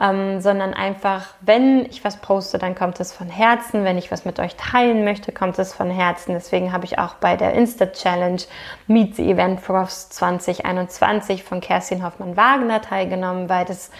ähm, 0.00 0.40
sondern 0.40 0.74
einfach, 0.74 1.26
wenn 1.40 1.86
ich 1.86 2.04
was 2.04 2.18
poste, 2.18 2.58
dann 2.58 2.74
kommt 2.74 3.00
es 3.00 3.12
von 3.12 3.28
Herzen. 3.28 3.84
Wenn 3.84 3.98
ich 3.98 4.10
was 4.10 4.24
mit 4.24 4.38
euch 4.38 4.56
teilen 4.56 5.04
möchte, 5.04 5.32
kommt 5.32 5.58
es 5.58 5.72
von 5.72 5.90
Herzen. 5.90 6.34
Deswegen 6.34 6.72
habe 6.72 6.84
ich 6.84 6.98
auch 6.98 7.14
bei 7.14 7.36
der 7.36 7.54
Insta-Challenge 7.54 8.42
Meet 8.86 9.16
the 9.16 9.30
Event 9.30 9.62
Profs 9.62 10.10
2021 10.10 11.44
von 11.44 11.60
Kerstin 11.60 12.04
Hoffmann-Wagner 12.04 12.82
teilgenommen, 12.82 13.48
weil 13.48 13.64
das 13.64 13.90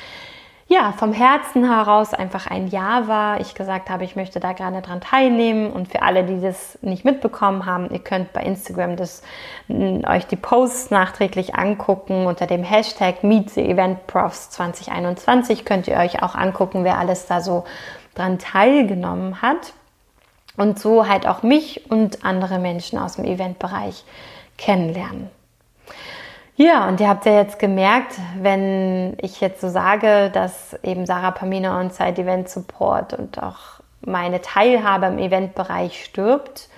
ja, 0.68 0.92
vom 0.92 1.12
Herzen 1.12 1.64
heraus 1.64 2.12
einfach 2.12 2.48
ein 2.48 2.66
Ja 2.66 3.06
war. 3.06 3.40
Ich 3.40 3.54
gesagt 3.54 3.88
habe, 3.88 4.02
ich 4.02 4.16
möchte 4.16 4.40
da 4.40 4.52
gerne 4.52 4.82
dran 4.82 5.00
teilnehmen. 5.00 5.72
Und 5.72 5.88
für 5.88 6.02
alle, 6.02 6.24
die 6.24 6.40
das 6.40 6.76
nicht 6.82 7.04
mitbekommen 7.04 7.66
haben, 7.66 7.88
ihr 7.90 8.00
könnt 8.00 8.32
bei 8.32 8.42
Instagram 8.42 8.96
das, 8.96 9.22
euch 9.68 10.26
die 10.26 10.36
Posts 10.36 10.90
nachträglich 10.90 11.54
angucken. 11.54 12.26
Unter 12.26 12.48
dem 12.48 12.64
Hashtag 12.64 13.22
Meet 13.22 13.50
the 13.50 13.62
Event 13.62 14.08
Profs 14.08 14.50
2021 14.50 15.64
könnt 15.64 15.86
ihr 15.86 15.98
euch 15.98 16.20
auch 16.24 16.34
angucken, 16.34 16.82
wer 16.82 16.98
alles 16.98 17.26
da 17.26 17.40
so 17.40 17.64
dran 18.16 18.40
teilgenommen 18.40 19.42
hat. 19.42 19.72
Und 20.56 20.80
so 20.80 21.06
halt 21.06 21.28
auch 21.28 21.44
mich 21.44 21.88
und 21.92 22.24
andere 22.24 22.58
Menschen 22.58 22.98
aus 22.98 23.16
dem 23.16 23.24
Eventbereich 23.24 24.04
kennenlernen. 24.58 25.30
Ja, 26.58 26.88
und 26.88 27.00
ihr 27.00 27.08
habt 27.08 27.26
ja 27.26 27.34
jetzt 27.34 27.58
gemerkt, 27.58 28.14
wenn 28.40 29.16
ich 29.20 29.42
jetzt 29.42 29.60
so 29.60 29.68
sage, 29.68 30.30
dass 30.30 30.74
eben 30.82 31.04
Sarah 31.04 31.30
Pamina 31.30 31.78
On-Site 31.78 32.22
Event 32.22 32.48
Support 32.48 33.12
und 33.12 33.42
auch 33.42 33.80
meine 34.00 34.40
Teilhabe 34.40 35.06
im 35.06 35.18
Eventbereich 35.18 36.02
stirbt, 36.02 36.70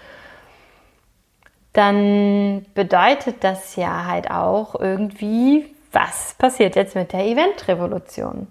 dann 1.72 2.66
bedeutet 2.74 3.44
das 3.44 3.76
ja 3.76 4.04
halt 4.06 4.32
auch 4.32 4.74
irgendwie, 4.74 5.72
was 5.92 6.34
passiert 6.36 6.74
jetzt 6.74 6.96
mit 6.96 7.12
der 7.12 7.24
Eventrevolution? 7.24 8.48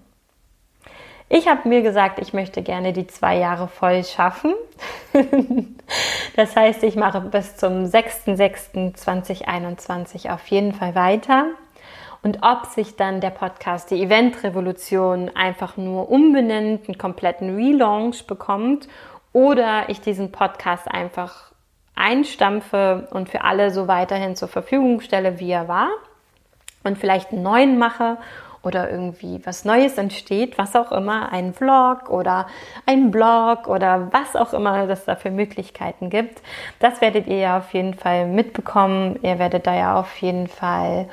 Ich 1.30 1.46
habe 1.46 1.68
mir 1.68 1.82
gesagt, 1.82 2.20
ich 2.20 2.32
möchte 2.32 2.62
gerne 2.62 2.94
die 2.94 3.06
zwei 3.06 3.36
Jahre 3.36 3.68
voll 3.68 4.02
schaffen. 4.02 4.54
das 6.36 6.56
heißt, 6.56 6.82
ich 6.84 6.96
mache 6.96 7.20
bis 7.20 7.56
zum 7.56 7.84
6.6.2021 7.84 10.32
auf 10.32 10.46
jeden 10.46 10.72
Fall 10.72 10.94
weiter. 10.94 11.48
Und 12.22 12.38
ob 12.42 12.64
sich 12.66 12.96
dann 12.96 13.20
der 13.20 13.28
Podcast 13.30 13.90
die 13.90 14.02
Eventrevolution 14.02 15.30
einfach 15.34 15.76
nur 15.76 16.10
umbenennt, 16.10 16.88
einen 16.88 16.96
kompletten 16.96 17.54
Relaunch 17.54 18.26
bekommt 18.26 18.88
oder 19.34 19.84
ich 19.88 20.00
diesen 20.00 20.32
Podcast 20.32 20.90
einfach 20.90 21.52
einstampfe 21.94 23.06
und 23.10 23.28
für 23.28 23.42
alle 23.42 23.70
so 23.70 23.86
weiterhin 23.86 24.34
zur 24.34 24.48
Verfügung 24.48 25.02
stelle, 25.02 25.40
wie 25.40 25.50
er 25.50 25.68
war 25.68 25.90
und 26.84 26.96
vielleicht 26.96 27.32
einen 27.32 27.42
neuen 27.42 27.76
mache 27.78 28.16
oder 28.62 28.90
irgendwie 28.90 29.40
was 29.44 29.64
Neues 29.64 29.98
entsteht, 29.98 30.58
was 30.58 30.74
auch 30.76 30.92
immer, 30.92 31.32
ein 31.32 31.52
Vlog 31.54 32.10
oder 32.10 32.46
ein 32.86 33.10
Blog 33.10 33.68
oder 33.68 34.08
was 34.12 34.36
auch 34.36 34.52
immer 34.52 34.86
das 34.86 35.04
da 35.04 35.16
für 35.16 35.30
Möglichkeiten 35.30 36.10
gibt. 36.10 36.42
Das 36.78 37.00
werdet 37.00 37.26
ihr 37.26 37.38
ja 37.38 37.58
auf 37.58 37.72
jeden 37.72 37.94
Fall 37.94 38.26
mitbekommen. 38.26 39.18
Ihr 39.22 39.38
werdet 39.38 39.66
da 39.66 39.74
ja 39.74 39.98
auf 39.98 40.16
jeden 40.18 40.48
Fall 40.48 41.08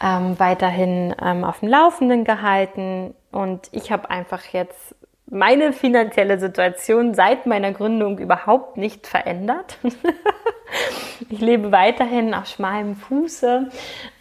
ähm, 0.00 0.38
weiterhin 0.38 1.14
ähm, 1.22 1.44
auf 1.44 1.60
dem 1.60 1.68
Laufenden 1.68 2.24
gehalten. 2.24 3.14
Und 3.30 3.68
ich 3.72 3.92
habe 3.92 4.10
einfach 4.10 4.44
jetzt 4.52 4.94
meine 5.30 5.72
finanzielle 5.72 6.38
Situation 6.38 7.14
seit 7.14 7.46
meiner 7.46 7.72
Gründung 7.72 8.18
überhaupt 8.18 8.76
nicht 8.76 9.06
verändert. 9.06 9.78
ich 11.28 11.40
lebe 11.40 11.70
weiterhin 11.72 12.34
auf 12.34 12.46
schmalem 12.46 12.96
Fuße. 12.96 13.68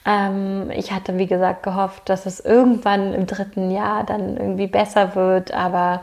Ähm, 0.07 0.71
ich 0.71 0.93
hatte, 0.93 1.17
wie 1.17 1.27
gesagt, 1.27 1.63
gehofft, 1.63 2.07
dass 2.09 2.25
es 2.25 2.39
irgendwann 2.39 3.13
im 3.13 3.27
dritten 3.27 3.69
Jahr 3.69 4.05
dann 4.05 4.37
irgendwie 4.37 4.67
besser 4.67 5.15
wird, 5.15 5.53
aber 5.53 6.01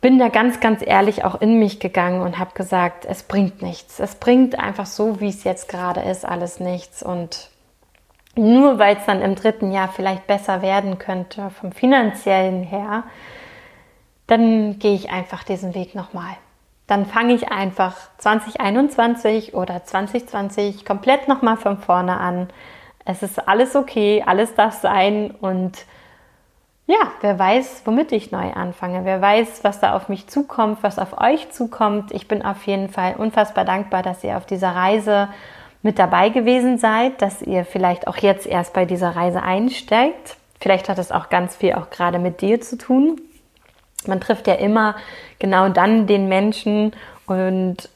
bin 0.00 0.20
da 0.20 0.28
ganz, 0.28 0.60
ganz 0.60 0.80
ehrlich 0.86 1.24
auch 1.24 1.40
in 1.40 1.58
mich 1.58 1.80
gegangen 1.80 2.22
und 2.22 2.38
habe 2.38 2.52
gesagt, 2.54 3.04
es 3.04 3.24
bringt 3.24 3.60
nichts. 3.60 3.98
Es 3.98 4.14
bringt 4.14 4.56
einfach 4.56 4.86
so, 4.86 5.20
wie 5.20 5.28
es 5.28 5.42
jetzt 5.42 5.68
gerade 5.68 6.02
ist, 6.02 6.24
alles 6.24 6.60
nichts. 6.60 7.02
Und 7.02 7.50
nur 8.36 8.78
weil 8.78 8.96
es 8.96 9.06
dann 9.06 9.20
im 9.20 9.34
dritten 9.34 9.72
Jahr 9.72 9.88
vielleicht 9.88 10.28
besser 10.28 10.62
werden 10.62 10.98
könnte, 10.98 11.50
vom 11.50 11.72
finanziellen 11.72 12.62
her, 12.62 13.02
dann 14.28 14.78
gehe 14.78 14.94
ich 14.94 15.10
einfach 15.10 15.42
diesen 15.42 15.74
Weg 15.74 15.96
nochmal 15.96 16.36
dann 16.88 17.06
fange 17.06 17.34
ich 17.34 17.52
einfach 17.52 17.94
2021 18.16 19.54
oder 19.54 19.84
2020 19.84 20.84
komplett 20.84 21.28
nochmal 21.28 21.58
von 21.58 21.78
vorne 21.78 22.18
an. 22.18 22.48
Es 23.04 23.22
ist 23.22 23.46
alles 23.46 23.76
okay, 23.76 24.24
alles 24.26 24.54
darf 24.54 24.80
sein 24.80 25.30
und 25.40 25.84
ja, 26.86 27.12
wer 27.20 27.38
weiß, 27.38 27.82
womit 27.84 28.12
ich 28.12 28.32
neu 28.32 28.50
anfange, 28.54 29.04
wer 29.04 29.20
weiß, 29.20 29.62
was 29.62 29.78
da 29.78 29.94
auf 29.94 30.08
mich 30.08 30.26
zukommt, 30.26 30.78
was 30.80 30.98
auf 30.98 31.20
euch 31.20 31.50
zukommt. 31.50 32.10
Ich 32.12 32.26
bin 32.26 32.42
auf 32.42 32.66
jeden 32.66 32.88
Fall 32.88 33.16
unfassbar 33.18 33.66
dankbar, 33.66 34.02
dass 34.02 34.24
ihr 34.24 34.38
auf 34.38 34.46
dieser 34.46 34.74
Reise 34.74 35.28
mit 35.82 35.98
dabei 35.98 36.30
gewesen 36.30 36.78
seid, 36.78 37.20
dass 37.20 37.42
ihr 37.42 37.66
vielleicht 37.66 38.08
auch 38.08 38.16
jetzt 38.16 38.46
erst 38.46 38.72
bei 38.72 38.86
dieser 38.86 39.14
Reise 39.14 39.42
einsteigt. 39.42 40.38
Vielleicht 40.58 40.88
hat 40.88 40.98
es 40.98 41.12
auch 41.12 41.28
ganz 41.28 41.54
viel 41.54 41.74
auch 41.74 41.90
gerade 41.90 42.18
mit 42.18 42.40
dir 42.40 42.62
zu 42.62 42.78
tun. 42.78 43.20
Man 44.06 44.20
trifft 44.20 44.46
ja 44.46 44.54
immer 44.54 44.96
genau 45.38 45.68
dann 45.68 46.06
den 46.06 46.28
Menschen 46.28 46.92
und 47.26 47.88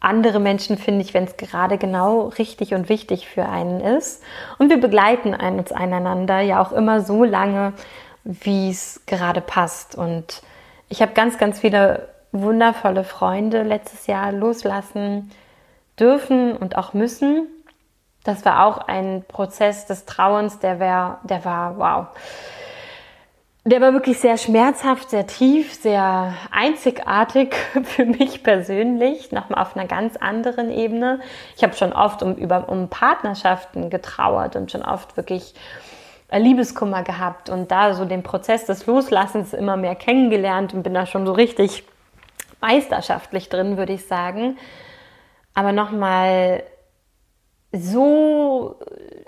andere 0.00 0.40
Menschen 0.40 0.78
finde 0.78 1.02
ich, 1.02 1.14
wenn 1.14 1.24
es 1.24 1.36
gerade 1.36 1.78
genau 1.78 2.28
richtig 2.38 2.74
und 2.74 2.88
wichtig 2.88 3.26
für 3.28 3.46
einen 3.46 3.80
ist. 3.80 4.22
Und 4.58 4.70
wir 4.70 4.80
begleiten 4.80 5.34
uns 5.34 5.72
einander 5.72 6.40
ja 6.40 6.62
auch 6.62 6.72
immer 6.72 7.00
so 7.00 7.24
lange, 7.24 7.72
wie 8.22 8.70
es 8.70 9.02
gerade 9.06 9.40
passt. 9.40 9.96
Und 9.96 10.42
ich 10.88 11.02
habe 11.02 11.12
ganz, 11.12 11.38
ganz 11.38 11.60
viele 11.60 12.08
wundervolle 12.30 13.04
Freunde 13.04 13.62
letztes 13.62 14.06
Jahr 14.06 14.32
loslassen 14.32 15.30
dürfen 15.98 16.56
und 16.56 16.76
auch 16.76 16.92
müssen. 16.92 17.48
Das 18.22 18.44
war 18.44 18.66
auch 18.66 18.78
ein 18.78 19.24
Prozess 19.26 19.86
des 19.86 20.04
Trauens, 20.04 20.58
der, 20.58 20.78
wär, 20.78 21.18
der 21.24 21.44
war 21.44 21.78
wow 21.78 22.06
der 23.66 23.80
war 23.80 23.92
wirklich 23.92 24.20
sehr 24.20 24.36
schmerzhaft, 24.36 25.10
sehr 25.10 25.26
tief, 25.26 25.74
sehr 25.74 26.34
einzigartig 26.52 27.56
für 27.82 28.04
mich 28.04 28.44
persönlich, 28.44 29.32
nochmal 29.32 29.60
auf 29.60 29.76
einer 29.76 29.88
ganz 29.88 30.16
anderen 30.16 30.70
Ebene. 30.70 31.18
Ich 31.56 31.64
habe 31.64 31.74
schon 31.74 31.92
oft 31.92 32.22
um, 32.22 32.36
über, 32.36 32.68
um 32.68 32.88
Partnerschaften 32.88 33.90
getrauert 33.90 34.54
und 34.54 34.70
schon 34.70 34.82
oft 34.82 35.16
wirklich 35.16 35.52
äh, 36.28 36.38
Liebeskummer 36.38 37.02
gehabt 37.02 37.50
und 37.50 37.72
da 37.72 37.94
so 37.94 38.04
den 38.04 38.22
Prozess 38.22 38.66
des 38.66 38.86
Loslassens 38.86 39.52
immer 39.52 39.76
mehr 39.76 39.96
kennengelernt 39.96 40.72
und 40.72 40.84
bin 40.84 40.94
da 40.94 41.04
schon 41.04 41.26
so 41.26 41.32
richtig 41.32 41.82
meisterschaftlich 42.60 43.48
drin, 43.48 43.76
würde 43.76 43.94
ich 43.94 44.06
sagen. 44.06 44.58
Aber 45.54 45.72
nochmal 45.72 46.62
so 47.72 48.76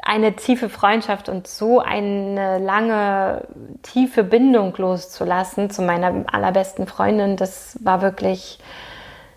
eine 0.02 0.36
tiefe 0.36 0.68
Freundschaft 0.68 1.28
und 1.28 1.46
so 1.46 1.80
eine 1.80 2.58
lange, 2.58 3.46
tiefe 3.82 4.24
Bindung 4.24 4.74
loszulassen 4.76 5.70
zu 5.70 5.82
meiner 5.82 6.24
allerbesten 6.32 6.86
Freundin, 6.86 7.36
das 7.36 7.78
war 7.84 8.00
wirklich, 8.00 8.58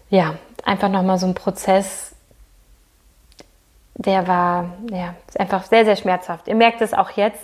ja, 0.10 0.36
einfach 0.64 0.89
nochmal 0.89 1.18
so 1.18 1.28
ein 1.28 1.34
Prozess, 1.34 2.16
der 3.95 4.28
war, 4.28 4.70
ja, 4.91 5.16
einfach 5.38 5.64
sehr, 5.64 5.86
sehr 5.86 5.95
schmerzhaft. 5.95 6.47
Ihr 6.47 6.56
merkt 6.56 6.82
es 6.82 6.93
auch 6.93 7.12
jetzt. 7.12 7.41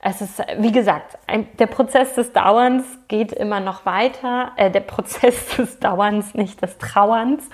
Es 0.00 0.20
ist, 0.20 0.42
wie 0.58 0.72
gesagt, 0.72 1.16
ein, 1.26 1.46
der 1.58 1.66
Prozess 1.66 2.14
des 2.14 2.32
Dauerns 2.32 2.84
geht 3.08 3.32
immer 3.32 3.60
noch 3.60 3.86
weiter. 3.86 4.52
Äh, 4.56 4.70
der 4.70 4.80
Prozess 4.80 5.48
des 5.56 5.78
Dauerns, 5.80 6.34
nicht 6.34 6.62
des 6.62 6.78
Trauerns 6.78 7.48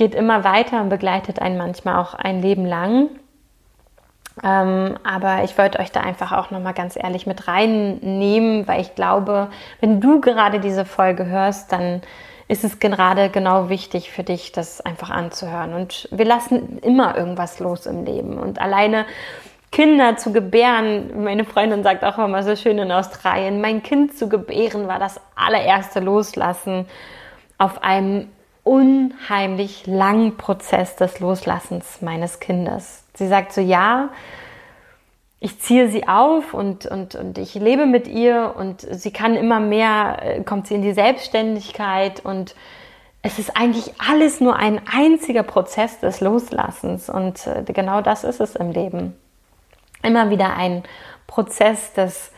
geht 0.00 0.14
immer 0.14 0.44
weiter 0.44 0.80
und 0.80 0.88
begleitet 0.88 1.42
einen 1.42 1.58
manchmal 1.58 1.96
auch 1.96 2.14
ein 2.14 2.40
Leben 2.40 2.64
lang. 2.64 3.10
Ähm, 4.42 4.96
aber 5.04 5.44
ich 5.44 5.58
wollte 5.58 5.78
euch 5.78 5.92
da 5.92 6.00
einfach 6.00 6.32
auch 6.32 6.50
nochmal 6.50 6.72
ganz 6.72 6.96
ehrlich 6.96 7.26
mit 7.26 7.46
reinnehmen, 7.46 8.66
weil 8.66 8.80
ich 8.80 8.94
glaube, 8.94 9.48
wenn 9.80 10.00
du 10.00 10.22
gerade 10.22 10.58
diese 10.58 10.86
Folge 10.86 11.26
hörst, 11.26 11.70
dann 11.70 12.00
ist 12.48 12.64
es 12.64 12.80
gerade 12.80 13.28
genau 13.28 13.68
wichtig 13.68 14.10
für 14.10 14.22
dich, 14.24 14.52
das 14.52 14.80
einfach 14.80 15.10
anzuhören. 15.10 15.74
Und 15.74 16.08
wir 16.10 16.24
lassen 16.24 16.78
immer 16.78 17.14
irgendwas 17.14 17.58
los 17.58 17.84
im 17.84 18.06
Leben. 18.06 18.38
Und 18.38 18.58
alleine 18.58 19.04
Kinder 19.70 20.16
zu 20.16 20.32
gebären, 20.32 21.24
meine 21.24 21.44
Freundin 21.44 21.82
sagt 21.82 22.04
auch 22.04 22.16
immer 22.16 22.42
so 22.42 22.56
schön 22.56 22.78
in 22.78 22.90
Australien, 22.90 23.60
mein 23.60 23.82
Kind 23.82 24.16
zu 24.16 24.30
gebären 24.30 24.88
war 24.88 24.98
das 24.98 25.20
allererste 25.36 26.00
Loslassen 26.00 26.86
auf 27.58 27.82
einem 27.82 28.28
unheimlich 28.70 29.88
langen 29.88 30.36
Prozess 30.36 30.94
des 30.94 31.18
Loslassens 31.18 32.02
meines 32.02 32.38
Kindes. 32.38 33.02
Sie 33.14 33.26
sagt 33.26 33.52
so, 33.52 33.60
ja, 33.60 34.10
ich 35.40 35.58
ziehe 35.58 35.88
sie 35.88 36.06
auf 36.06 36.54
und, 36.54 36.86
und, 36.86 37.16
und 37.16 37.36
ich 37.38 37.56
lebe 37.56 37.86
mit 37.86 38.06
ihr 38.06 38.54
und 38.56 38.86
sie 38.88 39.10
kann 39.10 39.34
immer 39.34 39.58
mehr, 39.58 40.18
äh, 40.22 40.44
kommt 40.44 40.68
sie 40.68 40.76
in 40.76 40.82
die 40.82 40.92
Selbstständigkeit 40.92 42.24
und 42.24 42.54
es 43.22 43.40
ist 43.40 43.56
eigentlich 43.56 43.94
alles 43.98 44.40
nur 44.40 44.54
ein 44.54 44.80
einziger 44.86 45.42
Prozess 45.42 45.98
des 45.98 46.20
Loslassens 46.20 47.10
und 47.10 47.44
äh, 47.48 47.64
genau 47.66 48.02
das 48.02 48.22
ist 48.22 48.40
es 48.40 48.54
im 48.54 48.70
Leben. 48.70 49.16
Immer 50.04 50.30
wieder 50.30 50.56
ein 50.56 50.84
Prozess 51.26 51.92
des 51.94 52.30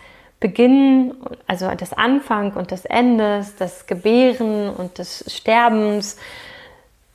Beginn, 0.43 1.14
also 1.47 1.70
des 1.70 1.95
Anfang 1.95 2.53
und 2.53 2.70
des 2.70 2.84
Endes, 2.84 3.57
des 3.57 3.86
Gebären 3.86 4.68
und 4.68 4.99
des 4.99 5.24
Sterbens. 5.28 6.18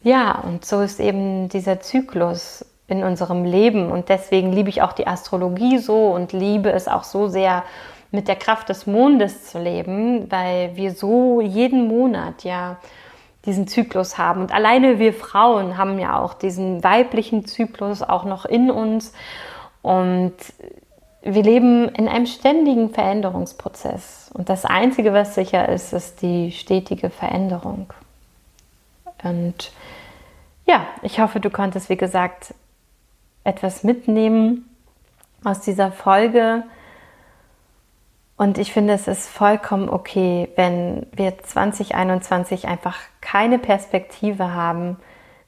Ja, 0.01 0.39
und 0.39 0.65
so 0.65 0.81
ist 0.81 0.99
eben 0.99 1.49
dieser 1.49 1.79
Zyklus 1.81 2.65
in 2.87 3.03
unserem 3.03 3.43
Leben. 3.43 3.91
Und 3.91 4.09
deswegen 4.09 4.53
liebe 4.53 4.69
ich 4.69 4.81
auch 4.81 4.93
die 4.93 5.05
Astrologie 5.05 5.77
so 5.77 6.07
und 6.07 6.33
liebe 6.33 6.71
es 6.71 6.87
auch 6.87 7.03
so 7.03 7.27
sehr, 7.27 7.63
mit 8.09 8.29
der 8.29 8.37
Kraft 8.37 8.69
des 8.69 8.87
Mondes 8.87 9.51
zu 9.51 9.59
leben, 9.59 10.31
weil 10.31 10.75
wir 10.77 10.91
so 10.91 11.41
jeden 11.41 11.89
Monat 11.89 12.45
ja 12.45 12.77
diesen 13.45 13.67
Zyklus 13.67 14.17
haben. 14.17 14.41
Und 14.41 14.53
alleine 14.53 14.97
wir 14.97 15.13
Frauen 15.13 15.77
haben 15.77 15.99
ja 15.99 16.17
auch 16.17 16.33
diesen 16.33 16.83
weiblichen 16.85 17.45
Zyklus 17.45 18.01
auch 18.01 18.23
noch 18.23 18.45
in 18.45 18.71
uns. 18.71 19.11
Und 19.81 20.33
wir 21.21 21.43
leben 21.43 21.89
in 21.89 22.07
einem 22.07 22.25
ständigen 22.25 22.89
Veränderungsprozess. 22.91 24.29
Und 24.33 24.49
das 24.49 24.65
Einzige, 24.65 25.13
was 25.13 25.35
sicher 25.35 25.67
ist, 25.69 25.93
ist 25.93 26.21
die 26.21 26.51
stetige 26.51 27.09
Veränderung. 27.09 27.91
Und 29.23 29.71
ja, 30.65 30.85
ich 31.01 31.19
hoffe, 31.19 31.39
du 31.39 31.49
konntest, 31.49 31.89
wie 31.89 31.97
gesagt, 31.97 32.53
etwas 33.43 33.83
mitnehmen 33.83 34.69
aus 35.43 35.61
dieser 35.61 35.91
Folge. 35.91 36.63
Und 38.35 38.57
ich 38.57 38.71
finde, 38.71 38.93
es 38.93 39.07
ist 39.07 39.27
vollkommen 39.27 39.89
okay, 39.89 40.49
wenn 40.55 41.07
wir 41.13 41.39
2021 41.39 42.67
einfach 42.67 42.97
keine 43.21 43.57
Perspektive 43.57 44.53
haben, 44.53 44.97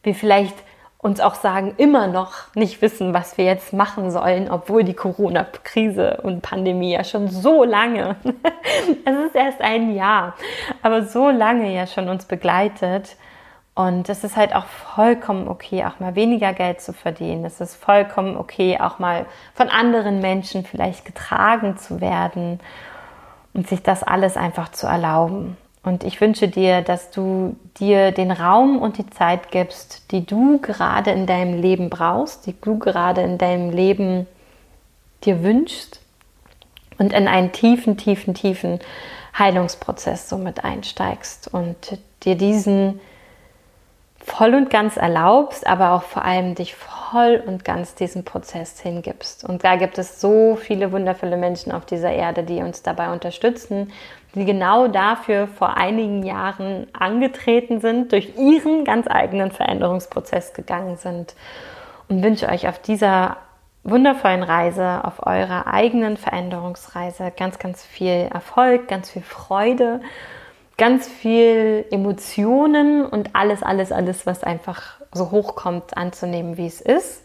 wir 0.02 0.16
vielleicht 0.16 0.56
uns 1.02 1.22
auch 1.22 1.36
sagen, 1.36 1.74
immer 1.78 2.08
noch 2.08 2.54
nicht 2.56 2.82
wissen, 2.82 3.14
was 3.14 3.38
wir 3.38 3.45
jetzt 3.45 3.72
machen 3.72 4.12
sollen, 4.12 4.52
obwohl 4.52 4.84
die 4.84 4.93
Corona-Krise 4.93 6.20
und 6.24 6.41
Pandemie 6.41 6.91
ja 6.91 7.06
schon 7.06 7.30
so 7.30 7.64
lange, 7.64 8.18
es 9.06 9.16
ist 9.28 9.36
erst 9.36 9.62
ein 9.62 9.95
Jahr, 9.95 10.36
aber 10.84 11.04
so 11.04 11.30
lange 11.30 11.74
ja 11.74 11.88
schon 11.88 12.10
uns 12.10 12.26
begleitet. 12.26 13.16
Und 13.76 14.10
es 14.10 14.26
ist 14.26 14.36
halt 14.36 14.54
auch 14.54 14.66
vollkommen 14.66 15.47
okay, 15.47 15.86
auch 15.86 16.02
mal 16.02 16.16
weniger 16.16 16.52
Geld 16.52 16.82
zu 16.82 16.91
verdienen. 16.91 17.45
Es 17.45 17.62
ist 17.62 17.76
vollkommen 17.76 18.36
okay, 18.36 18.78
auch 18.78 19.00
mal 19.00 19.26
von 19.54 19.70
anderen 19.70 20.20
Menschen 20.20 20.66
vielleicht 20.66 21.06
getragen 21.06 21.78
zu 21.78 22.02
werden 22.02 22.60
und 23.54 23.70
sich 23.70 23.82
das 23.82 24.04
alles 24.04 24.36
einfach 24.36 24.70
zu 24.70 24.86
erlauben. 24.86 25.56
Und 25.82 26.04
ich 26.04 26.20
wünsche 26.20 26.48
dir, 26.48 26.82
dass 26.82 27.10
du 27.10 27.56
dir 27.80 28.12
den 28.12 28.32
Raum 28.32 28.80
und 28.80 28.98
die 28.98 29.10
Zeit 29.10 29.50
gibst, 29.50 30.12
die 30.12 30.26
du 30.26 30.60
gerade 30.60 31.12
in 31.12 31.26
deinem 31.26 31.62
Leben 31.62 31.90
brauchst, 31.90 32.46
die 32.46 32.56
du 32.60 32.78
gerade 32.78 33.22
in 33.22 33.38
deinem 33.38 33.70
Leben 33.70 34.28
dir 35.24 35.42
wünschst 35.42 36.02
und 36.98 37.14
in 37.14 37.28
einen 37.28 37.52
tiefen, 37.54 37.98
tiefen, 37.98 38.34
tiefen 38.34 38.80
Heilungsprozess 39.38 40.28
somit 40.28 40.64
einsteigst 40.64 41.54
und 41.54 41.98
dir 42.24 42.36
diesen 42.36 43.00
voll 44.20 44.54
und 44.54 44.70
ganz 44.70 44.98
erlaubst, 44.98 45.66
aber 45.66 45.94
auch 45.94 46.04
vor 46.04 46.26
allem 46.26 46.56
dich 46.56 46.76
voll 46.76 47.42
und 47.46 47.64
ganz 47.64 47.96
diesem 47.96 48.26
Prozess 48.26 48.80
hingibst. 48.80 49.44
Und 49.44 49.64
da 49.64 49.76
gibt 49.78 49.98
es 49.98 50.20
so 50.20 50.56
viele 50.56 50.92
wundervolle 50.92 51.38
Menschen 51.38 51.72
auf 51.72 51.86
dieser 51.86 52.12
Erde, 52.12 52.44
die 52.44 52.62
uns 52.62 52.84
dabei 52.84 53.12
unterstützen, 53.12 53.92
die 54.36 54.46
genau 54.46 54.88
dafür 54.88 55.48
vor 55.48 55.78
einigen 55.78 56.24
Jahren 56.24 56.88
angetreten 56.94 57.82
sind, 57.82 58.12
durch 58.12 58.38
ihren 58.38 58.86
ganz 58.86 59.08
eigenen 59.08 59.52
Veränderungsprozess 59.52 60.54
gegangen 60.54 60.98
sind. 60.98 61.36
Und 62.08 62.24
wünsche 62.24 62.48
euch 62.48 62.68
auf 62.68 62.80
dieser 62.80 63.38
wundervollen 63.84 64.44
Reise, 64.44 65.04
auf 65.04 65.26
eurer 65.26 65.68
eigenen 65.68 66.18
Veränderungsreise 66.18 67.32
ganz, 67.36 67.60
ganz 67.60 67.84
viel 67.84 68.30
Erfolg, 68.32 68.88
ganz 68.88 69.10
viel 69.10 69.22
Freude 69.22 70.02
ganz 70.80 71.10
viel 71.10 71.86
Emotionen 71.92 73.06
und 73.06 73.36
alles, 73.36 73.62
alles, 73.62 73.92
alles, 73.92 74.26
was 74.26 74.44
einfach 74.44 74.94
so 75.12 75.30
hochkommt, 75.30 75.98
anzunehmen, 75.98 76.56
wie 76.56 76.68
es 76.68 76.80
ist. 76.80 77.24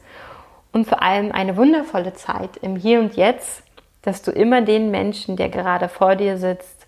Und 0.72 0.88
vor 0.88 1.02
allem 1.02 1.30
eine 1.30 1.56
wundervolle 1.56 2.14
Zeit 2.14 2.56
im 2.60 2.74
Hier 2.74 2.98
und 2.98 3.14
Jetzt, 3.14 3.62
dass 4.02 4.22
du 4.22 4.32
immer 4.32 4.60
den 4.60 4.90
Menschen, 4.90 5.36
der 5.36 5.50
gerade 5.50 5.88
vor 5.88 6.16
dir 6.16 6.36
sitzt, 6.36 6.83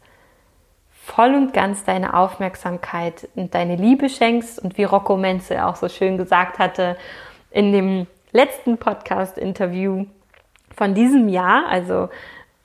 voll 1.07 1.35
und 1.35 1.53
ganz 1.53 1.85
deine 1.85 2.15
Aufmerksamkeit 2.15 3.29
und 3.37 3.55
deine 3.55 3.77
Liebe 3.77 4.09
schenkst. 4.09 4.59
Und 4.59 4.77
wie 4.77 4.83
Rocco 4.85 5.17
Menzel 5.17 5.61
auch 5.61 5.77
so 5.77 5.89
schön 5.89 6.19
gesagt 6.19 6.59
hatte 6.59 6.97
in 7.53 7.73
dem 7.73 8.07
letzten 8.33 8.77
Podcast-Interview 8.77 10.07
von 10.77 10.95
diesem 10.95 11.29
Jahr, 11.29 11.69
also 11.69 12.09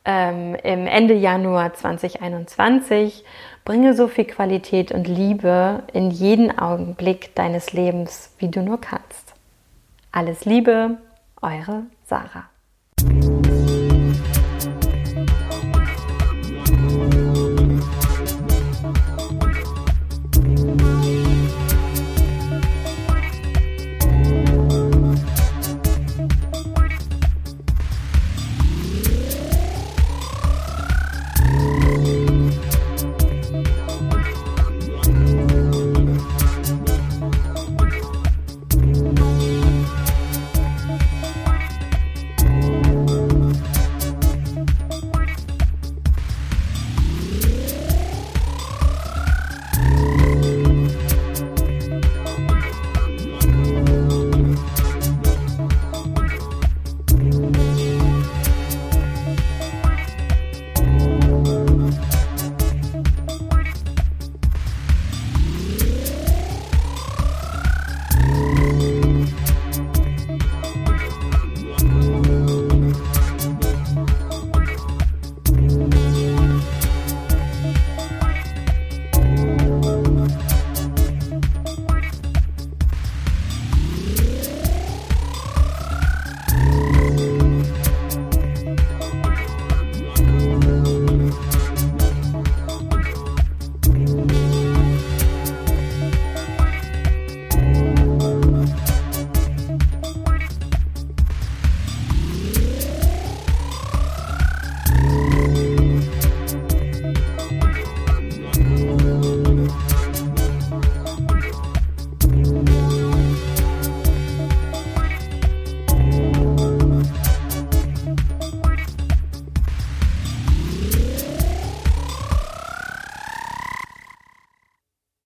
ähm, 0.06 0.56
im 0.56 0.88
Ende 0.88 1.14
Januar 1.14 1.74
2021, 1.74 3.24
Bringe 3.64 3.94
so 3.94 4.08
viel 4.08 4.26
Qualität 4.26 4.92
und 4.92 5.08
Liebe 5.08 5.84
in 5.94 6.10
jeden 6.10 6.58
Augenblick 6.58 7.36
deines 7.36 7.74
Lebens, 7.74 8.34
wie 8.40 8.50
du 8.50 8.64
nur 8.64 8.82
kannst. 8.82 9.36
Alles 10.12 10.46
Liebe, 10.46 10.98
eure 11.44 11.84
Sarah. 12.06 12.51